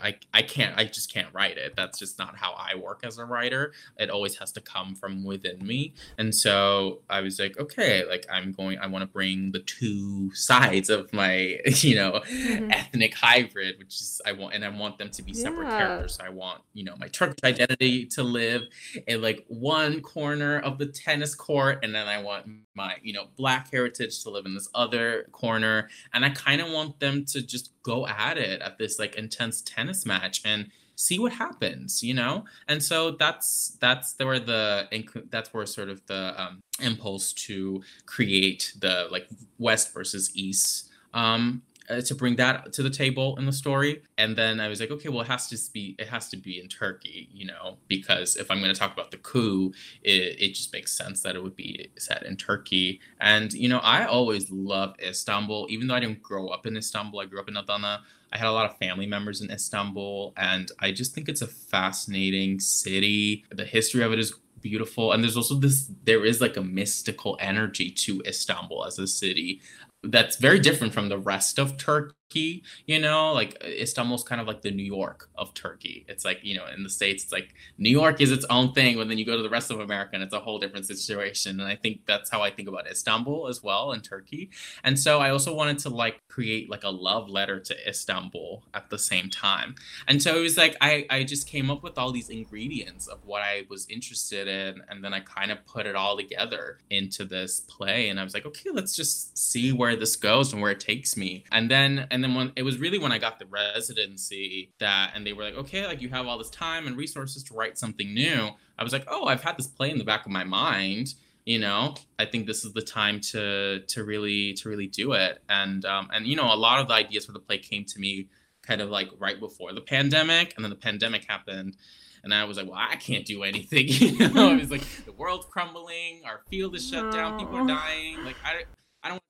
I 0.00 0.16
I 0.34 0.42
can't 0.42 0.76
I 0.76 0.84
just 0.84 1.12
can't 1.12 1.28
write 1.32 1.56
it. 1.56 1.74
That's 1.76 1.98
just 1.98 2.18
not 2.18 2.36
how 2.36 2.52
I 2.52 2.74
work 2.74 3.00
as 3.04 3.18
a 3.18 3.24
writer. 3.24 3.72
It 3.96 4.10
always 4.10 4.36
has 4.36 4.52
to 4.52 4.60
come 4.60 4.94
from 4.94 5.24
within 5.24 5.64
me. 5.64 5.94
And 6.18 6.34
so 6.34 7.02
I 7.08 7.20
was 7.20 7.38
like, 7.38 7.58
okay, 7.58 8.04
like 8.04 8.26
I'm 8.30 8.52
going 8.52 8.78
I 8.78 8.86
want 8.86 9.02
to 9.02 9.06
bring 9.06 9.52
the 9.52 9.60
two 9.60 10.34
sides 10.34 10.90
of 10.90 11.12
my, 11.12 11.58
you 11.66 11.94
know, 11.94 12.20
mm-hmm. 12.28 12.70
ethnic 12.72 13.14
hybrid, 13.14 13.78
which 13.78 13.94
is 14.00 14.20
I 14.26 14.32
want 14.32 14.54
and 14.54 14.64
I 14.64 14.68
want 14.68 14.98
them 14.98 15.10
to 15.10 15.22
be 15.22 15.32
separate 15.32 15.68
yeah. 15.68 15.78
characters. 15.78 16.18
I 16.20 16.30
want, 16.30 16.62
you 16.72 16.84
know, 16.84 16.94
my 16.98 17.08
Turkish 17.08 17.38
identity 17.44 18.06
to 18.06 18.22
live 18.22 18.62
in 19.06 19.22
like 19.22 19.44
one 19.48 20.00
corner 20.00 20.58
of 20.60 20.78
the 20.78 20.86
tennis 20.86 21.34
court 21.34 21.84
and 21.84 21.94
then 21.94 22.08
I 22.08 22.20
want 22.20 22.46
my, 22.74 22.96
you 23.02 23.12
know, 23.12 23.26
black 23.36 23.70
heritage 23.70 24.22
to 24.24 24.30
live 24.30 24.46
in 24.46 24.54
this 24.54 24.68
other 24.74 25.28
corner 25.30 25.88
and 26.12 26.24
I 26.24 26.30
kind 26.30 26.60
of 26.60 26.70
want 26.70 26.98
them 26.98 27.24
to 27.26 27.42
just 27.42 27.70
go 27.82 28.07
at 28.08 28.38
it 28.38 28.60
at 28.62 28.78
this 28.78 28.98
like 28.98 29.16
intense 29.16 29.62
tennis 29.62 30.06
match 30.06 30.42
and 30.44 30.68
see 30.96 31.18
what 31.18 31.32
happens 31.32 32.02
you 32.02 32.14
know? 32.14 32.44
And 32.66 32.82
so 32.82 33.12
that's 33.12 33.76
that's 33.80 34.14
where 34.18 34.40
the 34.40 34.88
that's 35.30 35.54
where 35.54 35.66
sort 35.66 35.88
of 35.88 36.04
the 36.06 36.34
um, 36.40 36.60
impulse 36.80 37.32
to 37.34 37.82
create 38.06 38.72
the 38.80 39.08
like 39.10 39.28
west 39.58 39.92
versus 39.92 40.30
east 40.34 40.90
um 41.14 41.62
uh, 41.88 42.00
to 42.00 42.14
bring 42.14 42.36
that 42.36 42.72
to 42.72 42.82
the 42.82 42.90
table 42.90 43.36
in 43.38 43.46
the 43.46 43.52
story. 43.52 44.02
And 44.16 44.36
then 44.36 44.60
i 44.60 44.68
was 44.68 44.80
like 44.80 44.90
okay 44.90 45.08
well 45.08 45.20
it 45.20 45.28
has 45.28 45.48
to 45.48 45.72
be 45.72 45.94
it 45.98 46.08
has 46.08 46.28
to 46.30 46.36
be 46.36 46.60
in 46.60 46.68
turkey 46.68 47.28
you 47.32 47.46
know 47.46 47.78
because 47.88 48.36
if 48.36 48.50
i'm 48.50 48.58
going 48.58 48.72
to 48.72 48.78
talk 48.78 48.92
about 48.92 49.10
the 49.10 49.16
coup 49.18 49.72
it, 50.02 50.36
it 50.38 50.54
just 50.54 50.72
makes 50.72 50.92
sense 50.92 51.22
that 51.22 51.36
it 51.36 51.42
would 51.42 51.56
be 51.56 51.88
set 51.96 52.24
in 52.24 52.36
turkey. 52.36 53.00
And 53.20 53.52
you 53.52 53.68
know 53.68 53.78
i 53.78 54.04
always 54.04 54.50
loved 54.50 55.00
istanbul. 55.02 55.66
Even 55.70 55.86
though 55.86 55.94
i 55.94 56.00
didn't 56.00 56.22
grow 56.22 56.48
up 56.48 56.66
in 56.66 56.76
istanbul 56.76 57.20
i 57.20 57.26
grew 57.26 57.40
up 57.40 57.48
in 57.48 57.56
adana 57.56 58.00
I 58.32 58.38
had 58.38 58.48
a 58.48 58.52
lot 58.52 58.70
of 58.70 58.76
family 58.76 59.06
members 59.06 59.40
in 59.40 59.50
Istanbul, 59.50 60.34
and 60.36 60.70
I 60.80 60.92
just 60.92 61.14
think 61.14 61.30
it's 61.30 61.40
a 61.40 61.46
fascinating 61.46 62.60
city. 62.60 63.44
The 63.50 63.64
history 63.64 64.02
of 64.02 64.12
it 64.12 64.18
is 64.18 64.34
beautiful, 64.60 65.12
and 65.12 65.22
there's 65.22 65.36
also 65.36 65.54
this 65.54 65.90
there 66.04 66.24
is 66.24 66.40
like 66.40 66.56
a 66.56 66.62
mystical 66.62 67.38
energy 67.40 67.90
to 67.90 68.22
Istanbul 68.26 68.84
as 68.84 68.98
a 68.98 69.06
city 69.06 69.60
that's 70.02 70.36
very 70.36 70.58
different 70.58 70.92
from 70.92 71.08
the 71.08 71.18
rest 71.18 71.58
of 71.58 71.76
Turkey 71.76 72.14
Turkey, 72.28 72.62
you 72.86 73.00
know, 73.00 73.32
like 73.32 73.56
uh, 73.64 73.68
Istanbul's 73.68 74.22
kind 74.22 74.40
of 74.40 74.46
like 74.46 74.60
the 74.60 74.70
New 74.70 74.82
York 74.84 75.30
of 75.36 75.54
Turkey. 75.54 76.04
It's 76.08 76.24
like, 76.24 76.40
you 76.42 76.56
know, 76.56 76.66
in 76.74 76.82
the 76.82 76.90
States, 76.90 77.24
it's 77.24 77.32
like 77.32 77.54
New 77.78 77.90
York 77.90 78.20
is 78.20 78.30
its 78.30 78.44
own 78.50 78.72
thing, 78.72 78.96
but 78.96 79.08
then 79.08 79.16
you 79.16 79.24
go 79.24 79.36
to 79.36 79.42
the 79.42 79.48
rest 79.48 79.70
of 79.70 79.80
America 79.80 80.10
and 80.14 80.22
it's 80.22 80.34
a 80.34 80.40
whole 80.40 80.58
different 80.58 80.86
situation. 80.86 81.58
And 81.60 81.68
I 81.68 81.76
think 81.76 82.00
that's 82.06 82.28
how 82.30 82.42
I 82.42 82.50
think 82.50 82.68
about 82.68 82.86
Istanbul 82.86 83.48
as 83.48 83.62
well 83.62 83.92
in 83.92 84.00
Turkey. 84.00 84.50
And 84.84 84.98
so 84.98 85.20
I 85.20 85.30
also 85.30 85.54
wanted 85.54 85.78
to 85.80 85.88
like 85.88 86.20
create 86.28 86.68
like 86.70 86.84
a 86.84 86.90
love 86.90 87.28
letter 87.30 87.58
to 87.60 87.88
Istanbul 87.88 88.62
at 88.74 88.90
the 88.90 88.98
same 88.98 89.30
time. 89.30 89.74
And 90.06 90.22
so 90.22 90.36
it 90.36 90.40
was 90.40 90.58
like 90.58 90.76
I, 90.80 91.06
I 91.08 91.24
just 91.24 91.46
came 91.46 91.70
up 91.70 91.82
with 91.82 91.96
all 91.96 92.12
these 92.12 92.28
ingredients 92.28 93.06
of 93.06 93.24
what 93.24 93.40
I 93.40 93.64
was 93.70 93.86
interested 93.88 94.48
in. 94.48 94.82
And 94.90 95.02
then 95.02 95.14
I 95.14 95.20
kind 95.20 95.50
of 95.50 95.64
put 95.64 95.86
it 95.86 95.96
all 95.96 96.16
together 96.16 96.78
into 96.90 97.24
this 97.24 97.60
play. 97.60 98.10
And 98.10 98.20
I 98.20 98.24
was 98.24 98.34
like, 98.34 98.44
okay, 98.44 98.70
let's 98.70 98.94
just 98.94 99.36
see 99.38 99.72
where 99.72 99.96
this 99.96 100.14
goes 100.16 100.52
and 100.52 100.60
where 100.60 100.72
it 100.72 100.80
takes 100.80 101.16
me. 101.16 101.44
And 101.52 101.70
then 101.70 102.06
and 102.10 102.17
then 102.22 102.34
when 102.34 102.52
it 102.56 102.62
was 102.62 102.78
really 102.78 102.98
when 102.98 103.12
I 103.12 103.18
got 103.18 103.38
the 103.38 103.46
residency 103.46 104.72
that, 104.78 105.12
and 105.14 105.26
they 105.26 105.32
were 105.32 105.44
like, 105.44 105.54
okay, 105.54 105.86
like 105.86 106.00
you 106.00 106.08
have 106.10 106.26
all 106.26 106.38
this 106.38 106.50
time 106.50 106.86
and 106.86 106.96
resources 106.96 107.42
to 107.44 107.54
write 107.54 107.78
something 107.78 108.12
new. 108.12 108.50
I 108.78 108.84
was 108.84 108.92
like, 108.92 109.04
oh, 109.08 109.26
I've 109.26 109.42
had 109.42 109.56
this 109.56 109.66
play 109.66 109.90
in 109.90 109.98
the 109.98 110.04
back 110.04 110.24
of 110.26 110.32
my 110.32 110.44
mind. 110.44 111.14
You 111.44 111.58
know, 111.58 111.94
I 112.18 112.26
think 112.26 112.46
this 112.46 112.64
is 112.64 112.72
the 112.72 112.82
time 112.82 113.20
to 113.32 113.80
to 113.80 114.04
really 114.04 114.52
to 114.54 114.68
really 114.68 114.86
do 114.86 115.12
it. 115.12 115.42
And 115.48 115.84
um, 115.84 116.08
and 116.12 116.26
you 116.26 116.36
know, 116.36 116.52
a 116.52 116.56
lot 116.56 116.80
of 116.80 116.88
the 116.88 116.94
ideas 116.94 117.26
for 117.26 117.32
the 117.32 117.40
play 117.40 117.58
came 117.58 117.84
to 117.86 117.98
me 117.98 118.28
kind 118.62 118.80
of 118.80 118.90
like 118.90 119.08
right 119.18 119.40
before 119.40 119.72
the 119.72 119.80
pandemic, 119.80 120.54
and 120.56 120.64
then 120.64 120.70
the 120.70 120.76
pandemic 120.76 121.24
happened 121.26 121.76
and 122.24 122.34
I 122.34 122.44
was 122.44 122.56
like, 122.56 122.66
well, 122.66 122.78
I 122.78 122.96
can't 122.96 123.24
do 123.24 123.42
anything. 123.42 123.86
You 124.18 124.28
know, 124.28 124.52
it 124.52 124.60
was 124.60 124.70
like 124.70 124.82
the 125.04 125.12
world's 125.12 125.46
crumbling, 125.46 126.22
our 126.24 126.40
field 126.50 126.74
is 126.74 126.88
shut 126.88 127.12
down, 127.12 127.38
people 127.38 127.56
are 127.56 127.66
dying. 127.66 128.24
Like 128.24 128.36
I, 128.44 128.64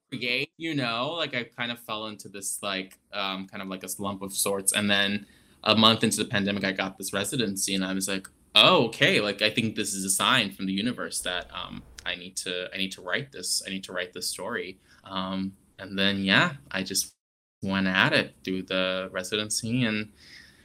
create, 0.09 0.51
you 0.57 0.75
know, 0.75 1.13
like 1.17 1.35
I 1.35 1.43
kind 1.43 1.71
of 1.71 1.79
fell 1.79 2.07
into 2.07 2.29
this 2.29 2.59
like 2.61 2.97
um, 3.13 3.47
kind 3.47 3.61
of 3.61 3.69
like 3.69 3.83
a 3.83 3.89
slump 3.89 4.21
of 4.21 4.33
sorts. 4.33 4.73
And 4.73 4.89
then 4.89 5.25
a 5.63 5.75
month 5.75 6.03
into 6.03 6.17
the 6.17 6.25
pandemic, 6.25 6.63
I 6.63 6.71
got 6.71 6.97
this 6.97 7.13
residency, 7.13 7.75
and 7.75 7.83
I 7.83 7.93
was 7.93 8.07
like, 8.07 8.27
oh, 8.55 8.85
okay, 8.85 9.21
like 9.21 9.41
I 9.41 9.49
think 9.49 9.75
this 9.75 9.93
is 9.93 10.05
a 10.05 10.09
sign 10.09 10.51
from 10.51 10.65
the 10.65 10.73
universe 10.73 11.19
that 11.21 11.47
um, 11.53 11.83
I 12.05 12.15
need 12.15 12.35
to 12.37 12.69
I 12.73 12.77
need 12.77 12.91
to 12.93 13.01
write 13.01 13.31
this. 13.31 13.61
I 13.65 13.69
need 13.69 13.83
to 13.85 13.93
write 13.93 14.13
this 14.13 14.27
story. 14.27 14.79
Um, 15.03 15.53
and 15.77 15.97
then 15.97 16.23
yeah, 16.23 16.53
I 16.71 16.83
just 16.83 17.13
went 17.61 17.87
at 17.87 18.13
it 18.13 18.35
through 18.43 18.63
the 18.63 19.09
residency, 19.11 19.83
and 19.83 20.09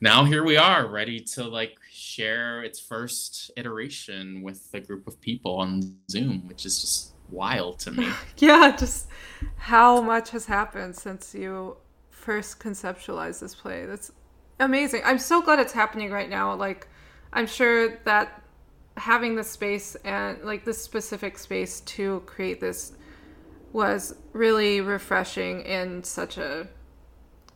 now 0.00 0.24
here 0.24 0.44
we 0.44 0.56
are, 0.56 0.86
ready 0.86 1.20
to 1.20 1.44
like 1.44 1.76
share 1.90 2.62
its 2.62 2.78
first 2.80 3.50
iteration 3.56 4.42
with 4.42 4.68
a 4.74 4.80
group 4.80 5.06
of 5.06 5.20
people 5.20 5.56
on 5.56 5.96
Zoom, 6.10 6.46
which 6.46 6.66
is 6.66 6.80
just 6.80 7.13
wild 7.34 7.78
to 7.80 7.90
me. 7.90 8.08
yeah, 8.38 8.76
just 8.76 9.08
how 9.56 10.00
much 10.00 10.30
has 10.30 10.46
happened 10.46 10.96
since 10.96 11.34
you 11.34 11.76
first 12.10 12.58
conceptualized 12.58 13.40
this 13.40 13.54
play. 13.54 13.84
That's 13.86 14.12
amazing. 14.60 15.02
I'm 15.04 15.18
so 15.18 15.42
glad 15.42 15.58
it's 15.58 15.72
happening 15.72 16.10
right 16.10 16.30
now. 16.30 16.54
Like, 16.54 16.88
I'm 17.32 17.46
sure 17.46 17.98
that 18.04 18.42
having 18.96 19.34
the 19.34 19.44
space 19.44 19.96
and 20.04 20.40
like 20.44 20.64
this 20.64 20.80
specific 20.80 21.36
space 21.36 21.80
to 21.80 22.22
create 22.26 22.60
this 22.60 22.92
was 23.72 24.14
really 24.32 24.80
refreshing 24.80 25.62
in 25.62 26.02
such 26.04 26.38
a 26.38 26.68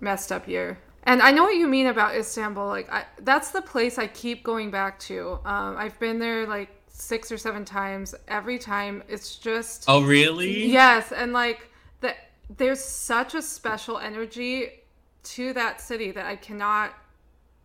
messed 0.00 0.32
up 0.32 0.48
year. 0.48 0.78
And 1.04 1.22
I 1.22 1.30
know 1.30 1.44
what 1.44 1.54
you 1.54 1.68
mean 1.68 1.86
about 1.86 2.16
Istanbul. 2.16 2.66
Like, 2.66 2.92
I, 2.92 3.04
that's 3.20 3.52
the 3.52 3.62
place 3.62 3.98
I 3.98 4.08
keep 4.08 4.42
going 4.42 4.70
back 4.70 4.98
to. 5.00 5.38
Um, 5.44 5.76
I've 5.78 5.98
been 5.98 6.18
there 6.18 6.46
like 6.46 6.70
six 6.98 7.30
or 7.30 7.38
seven 7.38 7.64
times. 7.64 8.14
Every 8.26 8.58
time 8.58 9.02
it's 9.08 9.36
just 9.36 9.84
Oh 9.88 10.02
really? 10.02 10.66
Yes, 10.66 11.12
and 11.12 11.32
like 11.32 11.70
that 12.00 12.16
there's 12.56 12.82
such 12.82 13.34
a 13.34 13.42
special 13.42 13.98
energy 13.98 14.70
to 15.22 15.52
that 15.52 15.80
city 15.80 16.10
that 16.10 16.26
I 16.26 16.36
cannot 16.36 16.94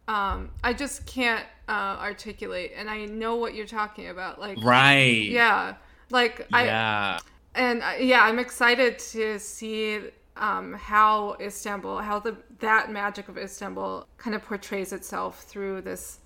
um 0.07 0.51
I 0.63 0.73
just 0.73 1.05
can't 1.05 1.45
uh 1.69 1.97
articulate 1.99 2.73
and 2.75 2.89
I 2.89 3.05
know 3.05 3.35
what 3.35 3.53
you're 3.53 3.65
talking 3.65 4.09
about 4.09 4.39
like 4.39 4.57
Right. 4.63 5.29
Yeah. 5.29 5.75
Like 6.09 6.47
I 6.51 6.65
Yeah. 6.65 7.19
And 7.55 7.83
uh, 7.83 7.93
yeah, 7.99 8.23
I'm 8.23 8.39
excited 8.39 8.97
to 8.99 9.37
see 9.37 9.99
um, 10.37 10.73
how 10.73 11.35
Istanbul, 11.39 11.99
how 11.99 12.19
the 12.19 12.35
that 12.59 12.91
magic 12.91 13.29
of 13.29 13.37
Istanbul 13.37 14.07
kind 14.17 14.35
of 14.35 14.43
portrays 14.43 14.93
itself 14.93 15.43
through 15.43 15.81
this 15.81 16.19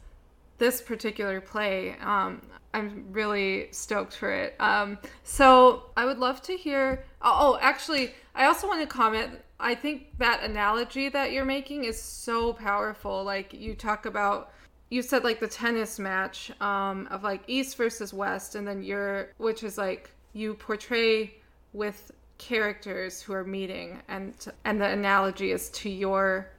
this 0.57 0.81
particular 0.81 1.41
play. 1.41 1.95
Um, 2.01 2.41
I'm 2.77 3.05
really 3.11 3.69
stoked 3.71 4.15
for 4.15 4.31
it. 4.31 4.55
Um, 4.59 4.99
so 5.23 5.85
I 5.97 6.05
would 6.05 6.19
love 6.19 6.43
to 6.43 6.55
hear. 6.55 7.03
Oh, 7.23 7.37
oh, 7.39 7.59
actually, 7.59 8.13
I 8.35 8.45
also 8.45 8.67
want 8.67 8.81
to 8.81 8.87
comment. 8.87 9.31
I 9.59 9.73
think 9.73 10.15
that 10.19 10.43
analogy 10.43 11.09
that 11.09 11.31
you're 11.31 11.43
making 11.43 11.85
is 11.85 11.99
so 11.99 12.53
powerful. 12.53 13.23
Like 13.23 13.51
you 13.51 13.73
talk 13.73 14.05
about, 14.05 14.51
you 14.89 15.01
said 15.01 15.23
like 15.23 15.39
the 15.39 15.47
tennis 15.47 15.97
match 15.97 16.51
um, 16.61 17.07
of 17.09 17.23
like 17.23 17.41
East 17.47 17.77
versus 17.77 18.13
West, 18.13 18.53
and 18.53 18.67
then 18.67 18.83
you're, 18.83 19.29
which 19.37 19.63
is 19.63 19.79
like 19.79 20.11
you 20.33 20.53
portray 20.53 21.33
with 21.73 22.11
characters 22.37 23.19
who 23.23 23.33
are 23.33 23.43
meeting, 23.43 23.99
and 24.07 24.35
and 24.65 24.79
the 24.79 24.87
analogy 24.87 25.49
is 25.49 25.69
to 25.69 25.89
your 25.89 26.51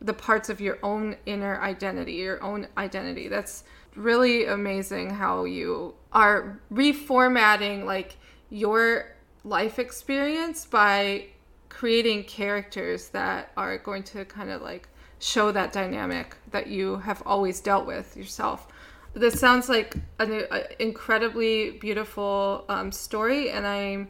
the 0.00 0.14
parts 0.14 0.48
of 0.48 0.58
your 0.58 0.78
own 0.82 1.16
inner 1.26 1.60
identity, 1.60 2.14
your 2.14 2.42
own 2.42 2.66
identity. 2.78 3.28
That's 3.28 3.64
really 3.96 4.46
amazing 4.46 5.10
how 5.10 5.44
you 5.44 5.94
are 6.12 6.60
reformatting 6.72 7.84
like 7.84 8.16
your 8.50 9.16
life 9.44 9.78
experience 9.78 10.64
by 10.66 11.26
creating 11.68 12.24
characters 12.24 13.08
that 13.08 13.52
are 13.56 13.78
going 13.78 14.02
to 14.02 14.24
kind 14.24 14.50
of 14.50 14.62
like 14.62 14.88
show 15.18 15.50
that 15.52 15.72
dynamic 15.72 16.36
that 16.50 16.66
you 16.66 16.96
have 16.98 17.22
always 17.26 17.60
dealt 17.60 17.86
with 17.86 18.16
yourself. 18.16 18.68
This 19.14 19.40
sounds 19.40 19.68
like 19.68 19.96
an, 20.18 20.44
an 20.50 20.64
incredibly 20.78 21.72
beautiful 21.72 22.64
um, 22.68 22.92
story, 22.92 23.50
and 23.50 23.66
I'm 23.66 24.08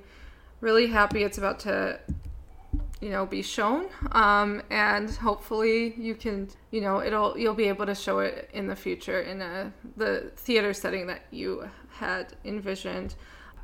really 0.61 0.89
happy 0.89 1.23
it's 1.23 1.39
about 1.39 1.61
to 1.61 2.01
you 3.01 3.11
know 3.11 3.27
be 3.27 3.43
shown 3.43 3.87
um, 4.13 4.63
and 4.71 5.11
hopefully 5.11 5.95
you 5.99 6.15
can 6.15 6.49
you 6.71 6.81
know 6.81 7.03
it'll 7.03 7.37
you'll 7.37 7.55
be 7.55 7.69
able 7.69 7.85
to 7.85 7.95
show 7.95 8.21
it 8.21 8.49
in 8.55 8.67
the 8.67 8.77
future 8.77 9.21
in 9.21 9.43
a 9.43 9.73
the 9.97 10.33
theater 10.37 10.73
setting 10.73 11.07
that 11.07 11.23
you 11.31 11.69
had 11.97 12.35
envisioned. 12.45 13.15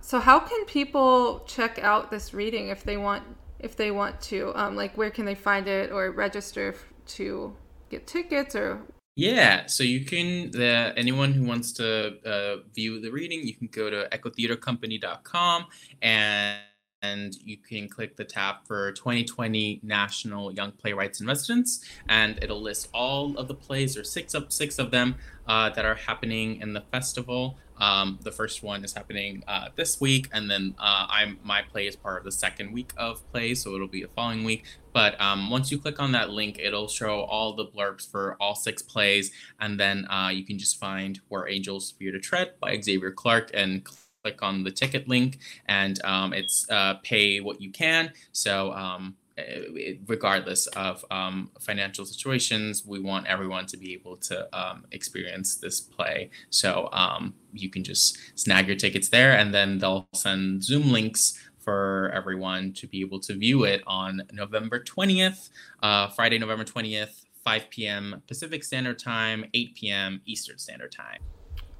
So 0.01 0.19
how 0.19 0.41
can 0.41 0.65
people 0.65 1.45
check 1.47 1.79
out 1.79 2.11
this 2.11 2.35
reading 2.35 2.69
if 2.69 2.83
they 2.83 2.97
want 2.97 3.23
if 3.61 3.77
they 3.77 3.91
want 3.91 4.21
to? 4.23 4.53
Um, 4.55 4.75
like 4.77 4.97
where 4.97 5.11
can 5.11 5.25
they 5.25 5.35
find 5.35 5.69
it 5.69 5.93
or 5.93 6.11
register 6.11 6.75
to 7.07 7.55
get 7.89 8.07
tickets 8.07 8.57
or? 8.57 8.83
Yeah, 9.15 9.67
so 9.67 9.85
you 9.85 10.07
can, 10.07 10.53
the, 10.53 10.95
anyone 10.97 11.35
who 11.35 11.45
wants 11.45 11.73
to 11.73 12.17
uh, 12.25 12.57
view 12.75 12.99
the 12.99 13.11
reading, 13.11 13.47
you 13.47 13.55
can 13.55 13.67
go 13.67 13.91
to 13.91 14.09
echotheatercompany.com 14.11 15.67
and 16.01 16.59
and 17.03 17.37
you 17.45 17.57
can 17.57 17.89
click 17.89 18.17
the 18.17 18.25
tab 18.25 18.57
for 18.65 18.93
2020 18.93 19.81
National 19.83 20.53
Young 20.53 20.73
Playwrights 20.73 21.21
in 21.21 21.27
Residence, 21.27 21.85
and 22.09 22.39
it'll 22.43 22.63
list 22.63 22.89
all 22.95 23.37
of 23.37 23.49
the 23.49 23.55
plays, 23.55 23.97
or 23.97 24.05
six 24.05 24.35
of 24.35 24.53
six 24.53 24.79
of 24.79 24.91
them, 24.91 25.17
uh, 25.47 25.71
that 25.71 25.85
are 25.85 25.97
happening 25.97 26.61
in 26.61 26.73
the 26.73 26.81
festival. 26.81 27.59
Um, 27.79 28.21
the 28.23 28.31
first 28.31 28.63
one 28.63 28.85
is 28.85 28.93
happening 28.93 29.43
uh, 29.49 29.69
this 29.75 30.01
week, 30.01 30.29
and 30.33 30.49
then 30.49 30.75
uh, 30.79 31.07
I'm 31.09 31.39
my 31.43 31.63
play 31.63 31.89
is 31.89 31.97
part 31.97 32.19
of 32.19 32.25
the 32.25 32.33
second 32.33 32.73
week 32.73 32.93
of 32.97 33.29
plays, 33.33 33.63
so 33.63 33.75
it'll 33.75 33.89
be 33.89 34.03
the 34.03 34.09
following 34.09 34.45
week. 34.45 34.65
But 34.93 35.21
um, 35.21 35.51
once 35.51 35.73
you 35.73 35.79
click 35.79 36.01
on 36.01 36.13
that 36.13 36.31
link, 36.31 36.61
it'll 36.63 36.87
show 36.87 37.23
all 37.23 37.55
the 37.55 37.67
blurbs 37.67 38.09
for 38.09 38.37
all 38.39 38.55
six 38.55 38.83
plays, 38.83 39.33
and 39.59 39.81
then 39.81 40.07
uh, 40.09 40.31
you 40.33 40.45
can 40.45 40.59
just 40.59 40.79
find 40.79 41.21
"Where 41.29 41.49
Angels 41.49 41.93
Fear 41.99 42.13
to 42.13 42.21
Tread" 42.21 42.53
by 42.61 42.81
Xavier 42.81 43.11
Clark 43.11 43.51
and 43.53 43.85
click 44.23 44.43
on 44.43 44.63
the 44.63 44.71
ticket 44.71 45.09
link, 45.09 45.39
and 45.67 46.03
um, 46.05 46.33
it's 46.33 46.67
uh, 46.71 46.95
pay 47.03 47.41
what 47.41 47.61
you 47.61 47.71
can. 47.71 48.13
So 48.33 48.73
um, 48.73 49.17
eh, 49.37 49.95
regardless 50.07 50.67
of 50.69 51.05
um, 51.11 51.51
financial 51.61 52.05
situations, 52.05 52.85
we 52.87 53.01
want 53.01 53.27
everyone 53.27 53.67
to 53.67 53.77
be 53.77 53.93
able 53.93 54.17
to 54.19 54.49
um, 54.57 54.85
experience 54.93 55.57
this 55.57 55.81
play. 55.81 56.31
So 56.51 56.89
um, 56.93 57.35
you 57.53 57.69
can 57.69 57.83
just 57.83 58.19
snag 58.39 58.69
your 58.69 58.77
tickets 58.77 59.09
there, 59.09 59.33
and 59.33 59.53
then 59.53 59.79
they'll 59.79 60.09
send 60.15 60.63
Zoom 60.63 60.91
links 60.93 61.39
for 61.59 62.11
everyone 62.15 62.73
to 62.73 62.89
be 62.89 63.01
able 63.01 63.21
to 63.21 63.35
view 63.35 63.65
it 63.65 63.83
on 63.87 64.23
November 64.33 64.83
20th, 64.83 65.51
uh, 65.83 66.09
Friday, 66.09 66.37
November 66.39 66.65
20th, 66.65 67.25
5 67.45 67.71
p.m. 67.71 68.23
Pacific 68.27 68.65
Standard 68.65 68.99
Time, 68.99 69.45
8 69.55 69.75
p.m. 69.77 70.21
Eastern 70.27 70.59
Standard 70.59 70.91
Time. 70.91 71.21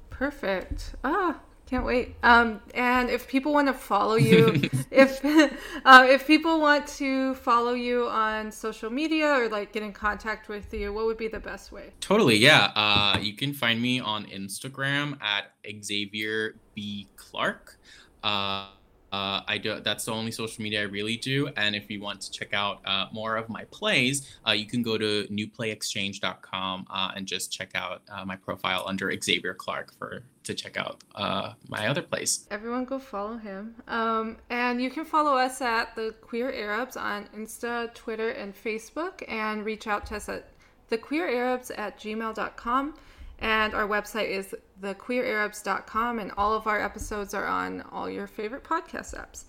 Perfect. 0.09 0.95
Ah, 1.03 1.39
can't 1.65 1.85
wait. 1.85 2.15
Um, 2.23 2.61
and 2.75 3.09
if 3.09 3.27
people 3.27 3.53
want 3.53 3.67
to 3.67 3.73
follow 3.73 4.15
you, 4.15 4.61
if 4.91 5.23
uh, 5.85 6.05
if 6.07 6.27
people 6.27 6.59
want 6.59 6.87
to 6.99 7.35
follow 7.35 7.73
you 7.73 8.07
on 8.07 8.51
social 8.51 8.89
media 8.89 9.27
or 9.33 9.49
like 9.49 9.73
get 9.73 9.83
in 9.83 9.93
contact 9.93 10.49
with 10.49 10.73
you, 10.73 10.93
what 10.93 11.05
would 11.05 11.17
be 11.17 11.27
the 11.27 11.39
best 11.39 11.71
way? 11.71 11.91
Totally, 11.99 12.37
yeah. 12.37 12.71
Uh, 12.75 13.17
you 13.19 13.33
can 13.33 13.53
find 13.53 13.81
me 13.81 13.99
on 13.99 14.25
Instagram 14.27 15.17
at 15.21 15.53
Xavier 15.83 16.55
B 16.75 17.07
Clark. 17.15 17.79
Uh, 18.23 18.67
uh, 19.13 19.41
I 19.47 19.59
do. 19.59 19.79
That's 19.79 20.05
the 20.05 20.11
only 20.11 20.31
social 20.31 20.63
media 20.63 20.81
I 20.81 20.85
really 20.85 21.17
do. 21.17 21.47
And 21.55 21.75
if 21.75 21.91
you 21.91 22.01
want 22.01 22.19
to 22.21 22.31
check 22.31 22.51
out 22.51 22.81
uh, 22.83 23.05
more 23.13 23.35
of 23.35 23.47
my 23.47 23.63
plays, 23.65 24.35
uh, 24.47 24.53
you 24.53 24.65
can 24.65 24.81
go 24.81 24.97
to 24.97 25.27
newplayexchange.com 25.29 26.87
uh, 26.89 27.11
and 27.15 27.27
just 27.27 27.51
check 27.51 27.71
out 27.75 28.01
uh, 28.11 28.25
my 28.25 28.35
profile 28.35 28.83
under 28.87 29.13
Xavier 29.21 29.53
Clark 29.53 29.93
for 29.99 30.23
to 30.43 30.53
check 30.53 30.77
out 30.77 31.03
uh, 31.15 31.53
my 31.67 31.87
other 31.87 32.01
place. 32.01 32.47
Everyone, 32.51 32.85
go 32.85 32.99
follow 32.99 33.37
him. 33.37 33.75
Um, 33.87 34.37
and 34.49 34.81
you 34.81 34.89
can 34.89 35.05
follow 35.05 35.37
us 35.37 35.61
at 35.61 35.95
the 35.95 36.13
Queer 36.21 36.51
Arabs 36.51 36.97
on 36.97 37.27
Insta, 37.35 37.93
Twitter, 37.93 38.29
and 38.29 38.53
Facebook, 38.55 39.23
and 39.27 39.65
reach 39.65 39.87
out 39.87 40.05
to 40.07 40.15
us 40.15 40.29
at 40.29 40.49
thequeerarabs 40.91 41.71
at 41.77 41.99
gmail.com. 41.99 42.95
And 43.39 43.73
our 43.73 43.87
website 43.87 44.29
is 44.29 44.55
thequeerarabs.com, 44.81 46.19
and 46.19 46.31
all 46.37 46.53
of 46.53 46.67
our 46.67 46.79
episodes 46.79 47.33
are 47.33 47.45
on 47.45 47.81
all 47.91 48.09
your 48.09 48.27
favorite 48.27 48.63
podcast 48.63 49.15
apps. 49.15 49.45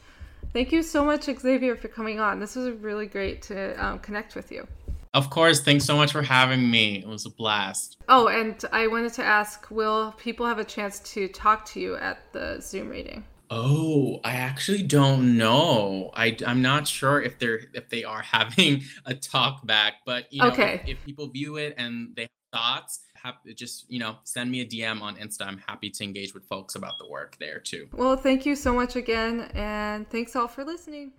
Thank 0.53 0.73
you 0.73 0.83
so 0.83 1.05
much, 1.05 1.25
Xavier, 1.25 1.77
for 1.77 1.89
coming 1.89 2.21
on. 2.21 2.41
This 2.41 2.57
was 2.57 2.71
really 2.71 3.07
great 3.07 3.43
to 3.43 3.85
um, 3.85 3.99
connect 3.99 4.35
with 4.35 4.53
you. 4.53 4.67
Of 5.15 5.31
course. 5.31 5.61
Thanks 5.61 5.85
so 5.85 5.97
much 5.97 6.13
for 6.13 6.23
having 6.23 6.69
me. 6.69 6.97
It 6.97 7.07
was 7.07 7.25
a 7.25 7.31
blast. 7.31 7.99
Oh, 8.09 8.27
and 8.27 8.63
I 8.73 8.89
wanted 8.89 9.13
to 9.15 9.25
ask 9.25 9.71
will 9.71 10.13
people 10.19 10.45
have 10.45 10.59
a 10.59 10.65
chance 10.65 10.99
to 11.15 11.29
talk 11.29 11.65
to 11.67 11.81
you 11.81 11.97
at 11.97 12.33
the 12.33 12.61
Zoom 12.61 12.89
reading? 12.89 13.25
Oh, 13.49 14.21
I 14.25 14.33
actually 14.33 14.83
don't 14.83 15.39
know. 15.39 16.11
I, 16.15 16.37
I'm 16.45 16.61
not 16.61 16.89
sure 16.89 17.23
if 17.23 17.39
they're 17.39 17.61
if 17.73 17.89
they 17.89 18.03
are 18.03 18.23
having 18.37 18.83
a 19.07 19.15
talk 19.15 19.65
back, 19.65 19.95
but 20.05 20.33
you 20.33 20.43
know, 20.43 20.49
okay. 20.49 20.81
if, 20.85 20.99
if 20.99 21.05
people 21.05 21.29
view 21.29 21.57
it 21.57 21.75
and 21.79 22.15
they 22.17 22.23
have 22.23 22.31
thoughts, 22.53 23.01
just 23.55 23.91
you 23.91 23.99
know 23.99 24.17
send 24.25 24.51
me 24.51 24.61
a 24.61 24.67
dm 24.67 25.01
on 25.01 25.17
insta 25.17 25.47
i'm 25.47 25.57
happy 25.67 25.89
to 25.89 26.05
engage 26.05 26.35
with 26.35 26.45
folks 26.45 26.75
about 26.75 26.93
the 26.99 27.09
work 27.09 27.37
there 27.41 27.59
too 27.59 27.89
well 27.95 28.17
thank 28.17 28.45
you 28.45 28.55
so 28.55 28.75
much 28.75 28.97
again 28.97 29.51
and 29.55 30.09
thanks 30.11 30.37
all 30.37 30.47
for 30.47 30.63
listening 30.63 31.11